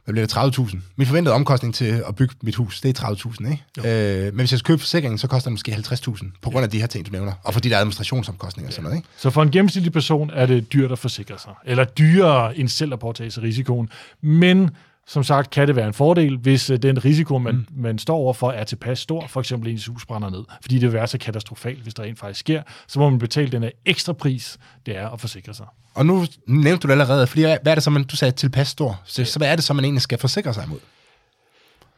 [0.04, 0.78] hvad bliver det, 30.000.
[0.96, 4.16] Min forventede omkostning til at bygge mit hus, det er 30.000, ikke?
[4.18, 6.70] Øh, men hvis jeg skal købe forsikringen, så koster det måske 50.000, på grund af
[6.70, 9.08] de her ting, du nævner, og fordi der er administrationsomkostninger og sådan noget, ikke?
[9.16, 11.52] Så for en gennemsnitlig person er det dyrt at forsikre sig.
[11.66, 13.88] Eller dyrere end selv at påtage sig risikoen.
[14.20, 14.70] Men
[15.06, 17.66] som sagt kan det være en fordel, hvis øh, den risiko, man, mm.
[17.76, 19.26] man står overfor, er tilpas stor.
[19.26, 20.44] For eksempel ens hus brænder ned.
[20.62, 22.62] Fordi det vil være så katastrofalt, hvis der rent faktisk sker.
[22.86, 25.66] Så må man betale den ekstra pris, det er at forsikre sig.
[25.94, 28.68] Og nu nævnte du det allerede, fordi hvad er det så, man, du sagde tilpas
[28.68, 30.78] stor, så, så hvad er det så, man egentlig skal forsikre sig imod?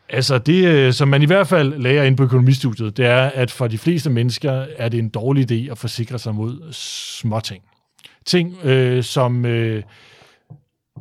[0.09, 3.51] Altså det, øh, som man i hvert fald lærer ind på økonomistudiet, det er, at
[3.51, 7.63] for de fleste mennesker er det en dårlig idé at forsikre sig mod småting.
[8.25, 9.83] Ting, øh, som øh,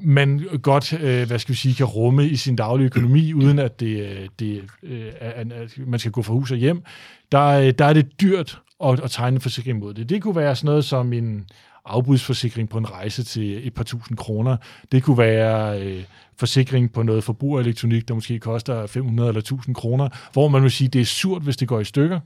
[0.02, 3.80] man godt, øh, hvad skal vi sige, kan rumme i sin daglige økonomi, uden at
[3.80, 6.84] det, øh, det øh, er, at man skal gå fra hus og hjem.
[7.32, 10.10] Der, øh, der er det dyrt at, at tegne en forsikring mod det.
[10.10, 11.46] Det kunne være sådan noget som en
[11.86, 14.58] afbudsforsikring på en rejse til et par tusind kroner.
[14.92, 16.04] Det kunne være øh,
[16.38, 20.88] forsikring på noget forbrugerelektronik, der måske koster 500 eller 1000 kroner, hvor man vil sige,
[20.88, 22.20] det er surt, hvis det går i stykker.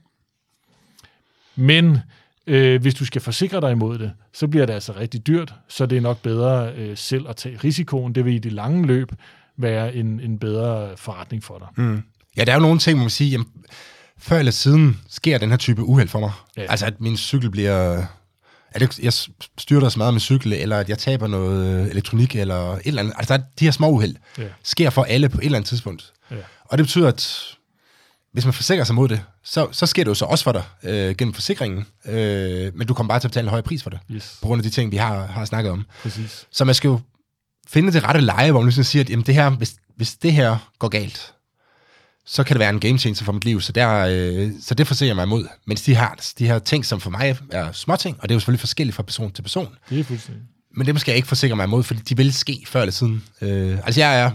[1.55, 1.97] Men
[2.47, 5.85] øh, hvis du skal forsikre dig imod det, så bliver det altså rigtig dyrt, så
[5.85, 8.15] det er nok bedre øh, selv at tage risikoen.
[8.15, 9.11] Det vil i det lange løb
[9.57, 11.83] være en, en bedre forretning for dig.
[11.85, 12.03] Mm.
[12.37, 13.47] Ja, der er jo nogle ting, man må sige, jamen,
[14.17, 16.31] før eller siden sker den her type uheld for mig.
[16.57, 16.61] Ja.
[16.69, 18.03] Altså, at min cykel bliver...
[18.71, 19.13] At jeg- jeg
[19.57, 23.01] styrter så meget med cykel, eller at jeg taber noget øh, elektronik, eller et eller
[23.01, 23.13] andet.
[23.17, 24.43] Altså, de her små uheld Ja.
[24.63, 26.13] sker for alle på et eller andet tidspunkt.
[26.31, 26.35] Ja.
[26.65, 27.45] Og det betyder, at
[28.33, 30.63] hvis man forsikrer sig mod det, så, så sker det jo så også for dig
[30.83, 33.89] øh, gennem forsikringen, øh, men du kommer bare til at betale en højere pris for
[33.89, 35.85] det, Yes, på grund af de ting, vi har, har snakket om.
[36.01, 36.45] præcis.
[36.51, 36.99] Så man skal jo
[37.67, 40.33] finde det rette leje, hvor man ligesom siger, at jamen, det her, hvis, hvis det
[40.33, 41.33] her går galt,
[42.25, 44.87] så kan det være en game changer for mit liv, så, der, øh, så det
[44.87, 45.47] forsikrer jeg mig imod.
[45.67, 48.39] Mens de her, de her ting, som for mig er småting, og det er jo
[48.39, 50.43] selvfølgelig forskelligt fra person til person, Det er fuldstændig.
[50.75, 53.23] men det skal jeg ikke forsikre mig imod, fordi de vil ske før eller siden.
[53.41, 54.31] Øh, altså jeg er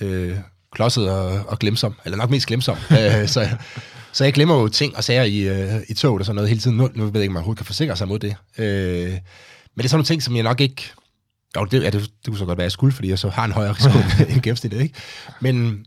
[0.00, 0.36] øh,
[0.72, 3.48] klodset og, og glemsom, eller nok mest glemsom, øh, så,
[4.12, 6.60] så jeg glemmer jo ting og sager i, øh, i toget og sådan noget hele
[6.60, 6.76] tiden.
[6.76, 8.36] Nu, nu ved jeg ikke, om man overhovedet kan forsikre sig mod det.
[8.58, 9.18] Øh, men
[9.76, 10.82] det er sådan nogle ting, som jeg nok ikke...
[11.56, 13.44] Jo, det, ja, det, det kunne så godt være, jeg skulle, fordi jeg så har
[13.44, 13.98] en højere risiko
[14.32, 14.94] end gennemsnittet, ikke?
[15.40, 15.86] Men,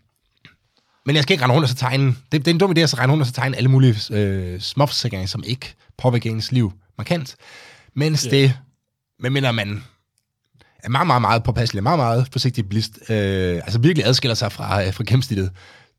[1.06, 2.08] men jeg skal ikke rende rundt og så tegne...
[2.08, 3.96] Det, det er en dum idé at så rende rundt og så tegne alle mulige
[4.12, 7.36] øh, småforsikringer, som ikke påvirker ens liv markant.
[7.96, 8.32] Mens yeah.
[8.32, 8.54] det,
[9.20, 9.84] medmindre man
[10.84, 14.84] er meget, meget, meget påpasselig, meget, meget forsigtig bilist, øh, altså virkelig adskiller sig fra,
[14.86, 15.52] øh, fra gennemsnittet,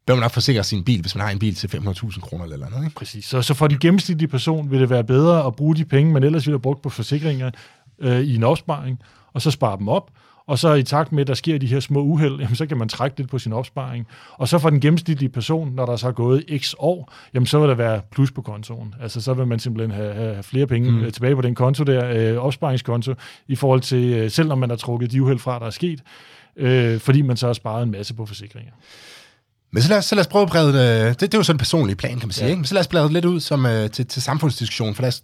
[0.07, 2.70] bør man nok forsikre sin bil, hvis man har en bil til 500.000 kroner eller
[2.70, 2.85] noget.
[2.85, 2.97] Ikke?
[2.97, 3.25] Præcis.
[3.25, 6.23] Så, så for den gennemsnitlige person vil det være bedre at bruge de penge, man
[6.23, 7.51] ellers ville have brugt på forsikringer
[7.99, 8.99] øh, i en opsparing,
[9.33, 10.11] og så spare dem op.
[10.46, 12.76] Og så i takt med, at der sker de her små uheld, jamen, så kan
[12.76, 14.07] man trække lidt på sin opsparing.
[14.33, 17.59] Og så for den gennemsnitlige person, når der så er gået x år, jamen, så
[17.59, 18.94] vil der være plus på kontoen.
[19.00, 21.12] Altså så vil man simpelthen have, have flere penge mm.
[21.12, 23.14] tilbage på den konto der, øh, opsparingskonto,
[23.48, 26.00] i forhold til, øh, selv når man har trukket de uheld fra, der er sket,
[26.57, 28.72] øh, fordi man så har sparet en masse på forsikringer.
[29.72, 31.42] Men så lad, os, så lad os prøve at brede det, det, det er jo
[31.42, 32.44] sådan en personlig plan, kan man sige.
[32.44, 32.50] Ja.
[32.50, 32.59] Ikke?
[32.59, 35.09] Men så lad os brede det lidt ud som, øh, til, til samfundsdiskussion, for lad
[35.09, 35.22] os,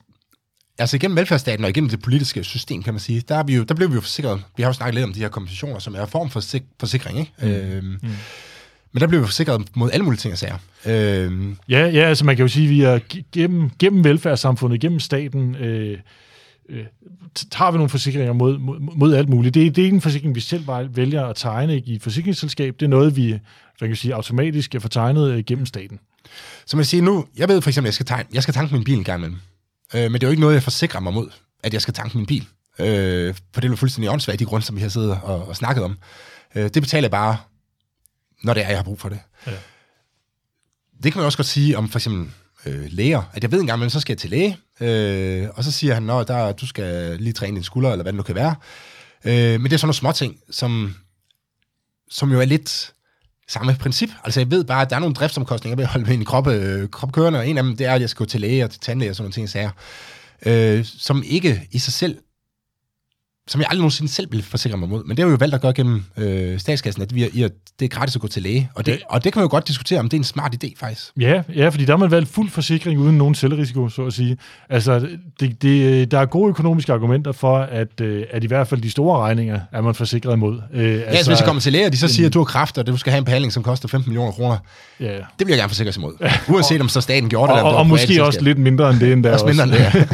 [0.80, 3.62] altså igennem velfærdsstaten og igennem det politiske system, kan man sige, der, er vi jo,
[3.62, 4.42] der blev vi jo forsikret.
[4.56, 6.64] Vi har jo snakket lidt om de her kompensationer, som er en form for sik-
[6.80, 7.32] forsikring, ikke?
[7.42, 7.48] Mm.
[7.48, 8.08] Øhm, mm.
[8.92, 10.56] Men der blev vi forsikret mod alle mulige ting og sager.
[10.86, 14.80] Øhm, Ja, ja, altså man kan jo sige, at vi er ge- gennem, gennem velfærdssamfundet,
[14.80, 15.98] gennem staten, øh,
[16.68, 16.84] øh,
[17.50, 19.54] tager vi nogle forsikringer mod, mod, mod alt muligt.
[19.54, 22.74] Det, er- det er ikke en forsikring, vi selv vælger at tegne i et forsikringsselskab.
[22.80, 23.38] Det er noget, vi
[23.78, 25.98] hvad kan sige, automatisk er fortegnet øh, gennem staten.
[26.66, 28.74] Så man siger nu, jeg ved for eksempel, at jeg skal, tegne, jeg skal tanke
[28.74, 29.38] min bil en gang imellem.
[29.94, 31.30] Øh, men det er jo ikke noget, jeg forsikrer mig mod,
[31.62, 32.48] at jeg skal tanke min bil.
[32.78, 35.56] Øh, for det er jo fuldstændig åndssvagt, de grunde, som vi har siddet og, og
[35.56, 35.98] snakket om.
[36.54, 37.36] Øh, det betaler jeg bare,
[38.42, 39.20] når det er, jeg har brug for det.
[39.46, 39.52] Ja.
[41.02, 42.32] Det kan man også godt sige om for eksempel
[42.66, 45.64] øh, læger, at jeg ved en gang imellem, så skal jeg til læge, øh, og
[45.64, 48.34] så siger han, der, du skal lige træne din skulder, eller hvad det nu kan
[48.34, 48.54] være.
[49.24, 50.96] Øh, men det er sådan nogle små ting, som,
[52.10, 52.94] som jo er lidt
[53.50, 54.10] samme princip.
[54.24, 56.88] Altså jeg ved bare, at der er nogle driftsomkostninger ved at holde min krop, øh,
[56.88, 58.70] krop kørende, og en af dem, det er, at jeg skal gå til læge og
[58.70, 59.70] til tandlæge og sådan nogle ting, sager,
[60.46, 62.18] øh, som ikke i sig selv,
[63.48, 65.04] som jeg aldrig nogensinde selv vil forsikre mig mod.
[65.04, 67.42] Men det har vi jo valgt at gøre gennem øh, statskassen, at vi er, i
[67.42, 68.70] at det er gratis at gå til læge.
[68.74, 68.96] Og det, Ja.
[69.08, 71.02] og det kan man jo godt diskutere, om det er en smart idé, faktisk.
[71.20, 74.36] Ja, ja, fordi der har man valgt fuld forsikring uden nogen selvrisiko, så at sige.
[74.68, 75.08] Altså,
[75.40, 78.90] det, det, der er gode økonomiske argumenter for, at, øh, at i hvert fald de
[78.90, 80.60] store regninger er man forsikret imod.
[80.74, 82.44] Øh, Ja, altså, hvis jeg kommer til læge, og de så siger, at du har
[82.44, 84.56] kræft, og du skal have en behandling, som koster 15 millioner kroner,
[85.00, 85.06] ja.
[85.06, 86.14] det vil jeg gerne forsikre sig imod.
[86.54, 89.00] Uanset om så staten gjorde det, Og, eller og, og måske også lidt mindre end
[89.00, 89.32] det endda.
[89.32, 89.92] Også mindre end det, ja.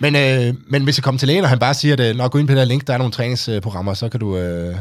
[0.00, 2.38] men, øh, men hvis jeg kommer til lægen, og han bare siger, at når gå
[2.38, 4.36] ind på det her link, der er nogle træningsprogrammer, så kan du...
[4.36, 4.76] Øh,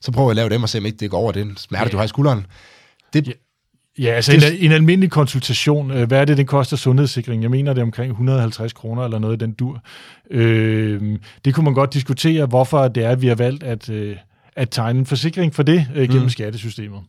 [0.00, 1.84] så prøver jeg at lave dem og se, om ikke det går over den smerte,
[1.84, 1.90] Ja.
[1.90, 2.46] du har i skulderen.
[3.12, 3.32] Det, Ja.
[3.98, 7.42] Ja, altså Det- en, en almindelig konsultation, øh, hvad er det, den koster sundhedssikring?
[7.42, 9.82] Jeg mener, det er omkring 150 kroner eller noget den dur.
[10.30, 14.16] Øh, det kunne man godt diskutere, hvorfor det er, at vi har valgt at, øh,
[14.56, 16.28] at tegne en forsikring for det øh, gennem mm.
[16.28, 17.00] skattesystemet.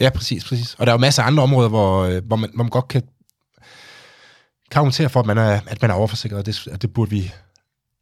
[0.00, 0.74] Ja, præcis, præcis.
[0.78, 2.88] Og der er jo masser af andre områder, hvor, øh, hvor, man, hvor man godt
[2.88, 3.02] kan,
[4.72, 7.32] kan argumentere for, at man er, at man er overforsikret, og det, det burde vi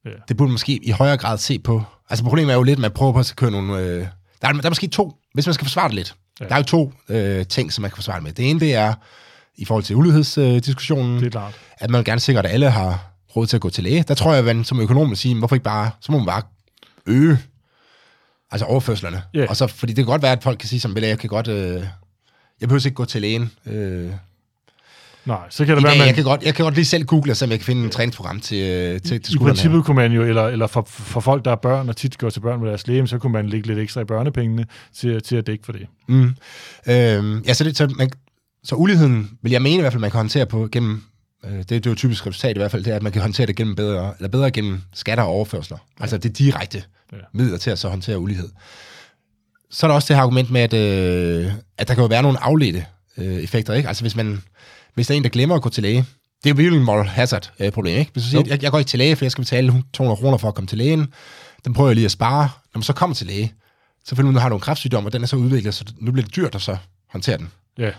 [0.05, 0.11] Ja.
[0.29, 1.83] det burde man måske i højere grad se på.
[2.11, 3.79] Altså problemet er jo lidt, at man prøver på at køre nogle...
[3.79, 4.07] Øh,
[4.43, 6.15] der, er, der er måske to, hvis man skal forsvare det lidt.
[6.41, 6.45] Ja.
[6.45, 8.33] Der er jo to øh, ting, som man kan forsvare det med.
[8.33, 8.95] Det ene, det er
[9.57, 11.55] i forhold til ulighedsdiskussionen, Det er øh, klart.
[11.79, 14.03] at man gerne sikre, at alle har råd til at gå til læge.
[14.03, 16.27] Der tror jeg, at man som økonom vil sige, hvorfor ikke bare, så må man
[16.27, 16.43] bare
[17.07, 17.39] øge
[18.51, 19.23] altså overførslerne.
[19.35, 19.47] Ja.
[19.49, 21.49] Og så, fordi det kan godt være, at folk kan sige, som jeg kan godt...
[21.49, 21.85] Øh,
[22.61, 23.51] jeg behøver ikke gå til lægen.
[23.67, 24.11] Øh,
[25.25, 26.85] Nej, så kan det i være, dag, man, jeg, kan godt, jeg kan godt lige
[26.85, 29.39] selv google, så jeg kan finde et træningsprogram til, øh, til, til i skuldrene.
[29.39, 29.55] her.
[29.55, 32.31] princippet kunne man jo, eller, eller for, for folk, der er børn og tit går
[32.31, 35.37] til børn med deres læge, så kunne man lægge lidt ekstra i børnepengene til, til
[35.37, 35.87] at dække for det.
[36.09, 36.35] Mm.
[36.89, 38.11] Øhm, ja, så, det, så, man,
[38.65, 41.03] så uligheden vil jeg mene i hvert fald, man kan håndtere på gennem,
[41.45, 43.23] øh, det, det er jo typisk resultat i hvert fald, det er, at man kan
[43.23, 45.79] håndtere det gennem bedre, eller bedre gennem skatter og overførsler.
[45.99, 46.03] Ja.
[46.03, 47.17] Altså det direkte ja.
[47.33, 48.49] midler til at så håndtere ulighed.
[49.71, 52.23] Så er der også det her argument med, at, øh, at der kan jo være
[52.23, 52.85] nogle afledte
[53.19, 53.89] øh, effekter, ikke?
[53.89, 54.43] Altså hvis man,
[54.95, 55.97] hvis der er en, der glemmer at gå til læge,
[56.45, 58.13] det er jo virkelig en moral hazard øh, problem, ikke?
[58.13, 58.47] Hvis du siger, Jo.
[58.49, 60.69] jeg, jeg går ikke til læge, for jeg skal betale 200 kroner for at komme
[60.69, 61.07] til lægen,
[61.65, 62.43] den prøver jeg lige at spare.
[62.75, 63.55] Når man så kommer til læge,
[64.05, 66.13] så finder man, at du har nogle kræftsygdomme, og den er så udviklet, så nu
[66.13, 66.77] bliver det dyrt at så
[67.11, 67.49] håndtere den.
[67.79, 67.91] Ja,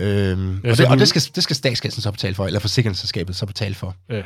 [0.00, 3.36] Øhm, Ja, og det, og det, skal, det skal statskassen så betale for, eller forsikringsselskabet
[3.36, 3.94] så betale for.
[4.10, 4.22] ja.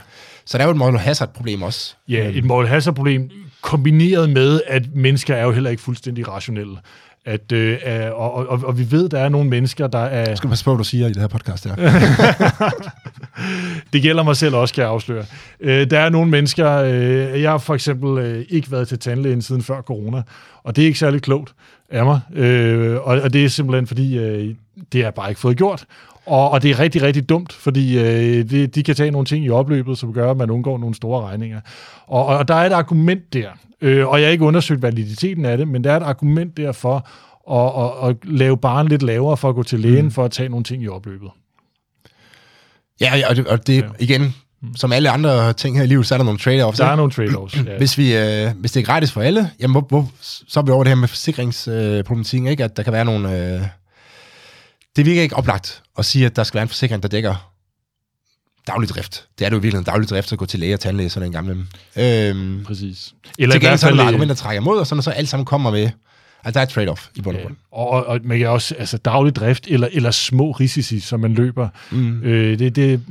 [0.46, 1.94] Så der er jo et moral hazard-problem også.
[2.08, 6.76] Ja, et moral hazard problem kombineret med, at mennesker er jo heller ikke fuldstændig rationelle.
[7.24, 7.78] At, øh,
[8.12, 10.28] og, og, og vi ved, der er nogle mennesker, der er...
[10.28, 11.76] Jeg skal passe på, hvad du siger i det her podcast her.
[13.92, 15.24] det gælder mig selv også, kan jeg afsløre.
[15.60, 16.72] Øh, der er nogle mennesker...
[16.72, 20.22] Øh, jeg har for eksempel øh, ikke været til tandlægen siden før corona,
[20.64, 21.54] og det er ikke særlig klogt
[21.90, 22.20] af mig.
[22.34, 24.54] Øh, og, og det er simpelthen, fordi øh,
[24.92, 25.84] det har jeg bare ikke fået gjort.
[26.26, 29.44] Og, og det er rigtig, rigtig dumt, fordi øh, det, de kan tage nogle ting
[29.44, 31.60] i opløbet, som gør, at man undgår nogle store regninger.
[32.06, 33.48] Og, og der er et argument der,
[33.80, 36.72] øh, og jeg har ikke undersøgt validiteten af det, men der er et argument der
[36.72, 37.08] for
[37.50, 40.10] at, at, at lave barn lidt lavere for at gå til lægen, mm.
[40.10, 41.28] for at tage nogle ting i opløbet.
[43.00, 43.88] Ja, og det, og det ja.
[43.98, 44.34] igen,
[44.76, 46.76] som alle andre ting her i livet, så er der nogle trade-offs.
[46.76, 47.78] Der er nogle trade-offs, ja.
[47.78, 50.70] hvis, vi, øh, hvis det er gratis for alle, jamen, hvor, hvor, så er vi
[50.70, 52.64] over det her med forsikringsproblematikken, øh, ikke?
[52.64, 53.54] at der kan være nogle...
[53.54, 53.62] Øh,
[54.96, 57.52] det virker ikke oplagt at sige, at der skal være en forsikring, der dækker
[58.66, 59.26] daglig drift.
[59.38, 61.28] Det er det jo virkelig en daglig drift at gå til læge og tandlæge, sådan
[61.28, 61.66] en gammel.
[61.96, 63.14] Øhm, Præcis.
[63.38, 65.70] Eller i hvert fald øh, argumenter, der trækker mod, og sådan, så alt sammen kommer
[65.70, 65.90] med,
[66.44, 67.54] at der er et trade-off i bund og grund.
[67.72, 71.34] Ja, og, og man kan også, altså daglig drift, eller, eller små risici, som man
[71.34, 72.22] løber, mm.
[72.22, 73.02] øh, det, det,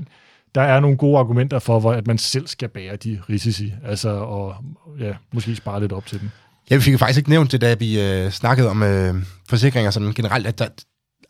[0.56, 4.10] der er nogle gode argumenter for, hvor, at man selv skal bære de risici, altså,
[4.10, 4.56] og
[5.00, 6.30] ja, måske spare lidt op til dem.
[6.70, 9.16] Ja, vi fik faktisk ikke nævnt det, da vi øh, snakkede om øh,
[9.50, 10.68] forsikringer sådan generelt, at der,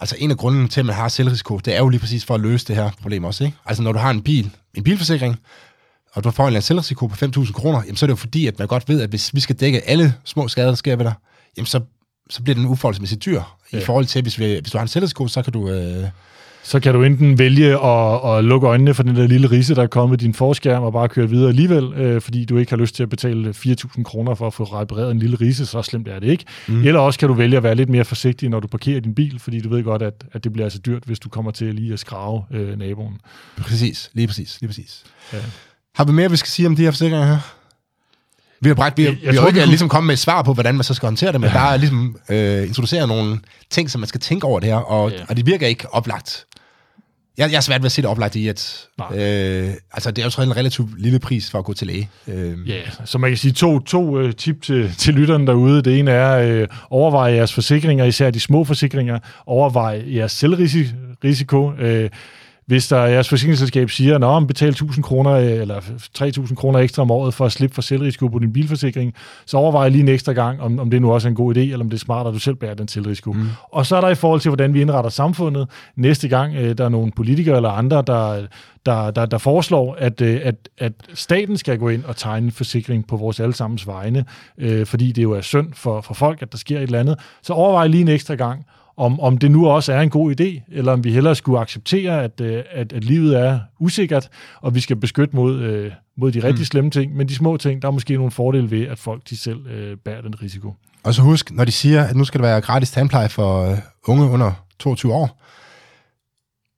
[0.02, 2.36] altså en af grunden til, at man har selvrisiko, det er jo lige præcis for
[2.36, 3.44] at løse det her problem også.
[3.44, 3.58] Ikke?
[3.66, 5.40] Altså når du har en bil, en bilforsikring,
[6.14, 8.60] og du får en selvrisiko på 5.000 kroner, jamen så er det jo fordi, at
[8.60, 11.14] man godt ved, at hvis vi skal dække alle små skader, der sker ved dig,
[11.58, 11.82] jamen så,
[12.30, 13.42] så bliver den uforholdsmæssigt dyr.
[13.74, 13.78] Ja.
[13.78, 15.70] I forhold til, hvis, vi, hvis du har en selvrisiko, så kan du...
[15.70, 16.08] Øh,
[16.64, 19.84] så kan du enten vælge at, at lukke øjnene for den der lille rise, der
[19.84, 22.78] er kommet i din forskærm, og bare køre videre alligevel, øh, fordi du ikke har
[22.78, 26.08] lyst til at betale 4.000 kroner for at få repareret en lille rise, så slemt
[26.08, 26.46] er det ikke.
[26.68, 26.84] Mm.
[26.84, 29.40] Eller også kan du vælge at være lidt mere forsigtig, når du parkerer din bil,
[29.40, 31.94] fordi du ved godt, at, at det bliver altså dyrt, hvis du kommer til lige
[31.94, 33.20] at skrave øh, naboen.
[33.58, 35.04] Præcis, lige præcis, lige præcis.
[35.34, 35.38] Ja.
[35.96, 37.40] Har vi mere, vi skal sige om de her forsikringer her?
[38.64, 39.68] Vi har, bræt, vi har, jeg, jeg vi har ikke kunne...
[39.68, 41.54] ligesom kommet med et svar på, hvordan man så skal håndtere det, men ja.
[41.54, 45.12] der er ligesom øh, introduceret nogle ting, som man skal tænke over det her, og,
[45.12, 45.18] ja.
[45.30, 46.46] og det virker ikke oplagt.
[47.42, 50.36] Jeg, jeg er svært ved at se det oplagt i, at øh, altså, det er
[50.38, 52.10] jo en relativt lille pris for at gå til læge.
[52.28, 52.70] Øh.
[52.70, 55.82] Ja, så man kan sige to, to uh, tip til, til lytterne derude.
[55.82, 59.20] Det ene er, uh, overveje jeres forsikringer, især de små forsikringer.
[59.46, 61.66] Overveje jeres selvrisiko.
[61.66, 62.06] Uh,
[62.72, 65.82] hvis der jeres forsikringsselskab siger, at man betaler 1000 kroner eller
[66.14, 69.14] 3000 kroner ekstra om året for at slippe for selvrisiko på din bilforsikring,
[69.46, 71.60] så overvej lige en ekstra gang, om, om det nu også er en god idé,
[71.60, 73.32] eller om det er smart, at du selv bærer den selvrisiko.
[73.32, 73.48] Mm.
[73.72, 76.86] Og så er der i forhold til, hvordan vi indretter samfundet, næste gang øh, der
[76.86, 78.48] er nogle politikere eller andre, der,
[78.86, 82.52] der, der, der foreslår, at, øh, at, at staten skal gå ind og tegne en
[82.52, 84.26] forsikring på vores allesammens vegne,
[84.58, 87.20] øh, fordi det jo er synd for, for folk, at der sker et eller andet,
[87.44, 88.66] så overvej lige en ekstra gang,
[89.02, 92.24] om, om det nu også er en god idé, eller om vi hellere skulle acceptere,
[92.24, 94.30] at, øh, at, at livet er usikkert,
[94.62, 96.66] og vi skal beskytte mod, øh, mod de rigtig mm.
[96.66, 99.38] slemme ting, men de små ting, der er måske nogle fordele ved, at folk de
[99.38, 100.74] selv øh, bærer den risiko.
[101.04, 103.78] Og så husk, når de siger, at nu skal der være gratis tandpleje for øh,
[104.08, 105.42] unge under 22 år,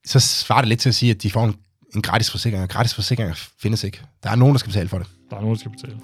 [0.05, 1.55] så svarer det lidt til at sige, at de får en,
[1.95, 4.01] en gratis forsikring, og gratis forsikringer findes ikke.
[4.23, 5.07] Der er nogen, der skal betale for det.
[5.29, 5.97] Der er nogen, der skal betale.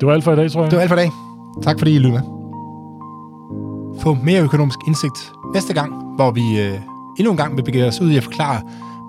[0.00, 0.70] Det var alt for i dag, tror jeg.
[0.70, 1.10] Det var alt for i dag.
[1.62, 2.35] Tak fordi I lyttede med
[4.02, 6.78] få mere økonomisk indsigt næste gang, hvor vi øh,
[7.18, 8.62] endnu en gang vil begive os ud i at forklare,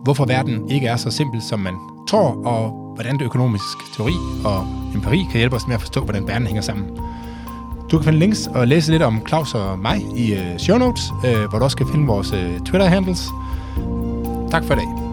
[0.04, 1.74] hvorfor verden ikke er så simpel, som man
[2.10, 4.14] tror, og hvordan det økonomisk teori
[4.46, 6.86] og empiri kan hjælpe os med at forstå, hvordan verden hænger sammen.
[7.92, 11.12] Du kan finde links og læse lidt om Claus og mig i øh, show notes,
[11.26, 13.28] øh, hvor du også kan finde vores øh, Twitter-handles.
[14.52, 15.07] Tak for i dag.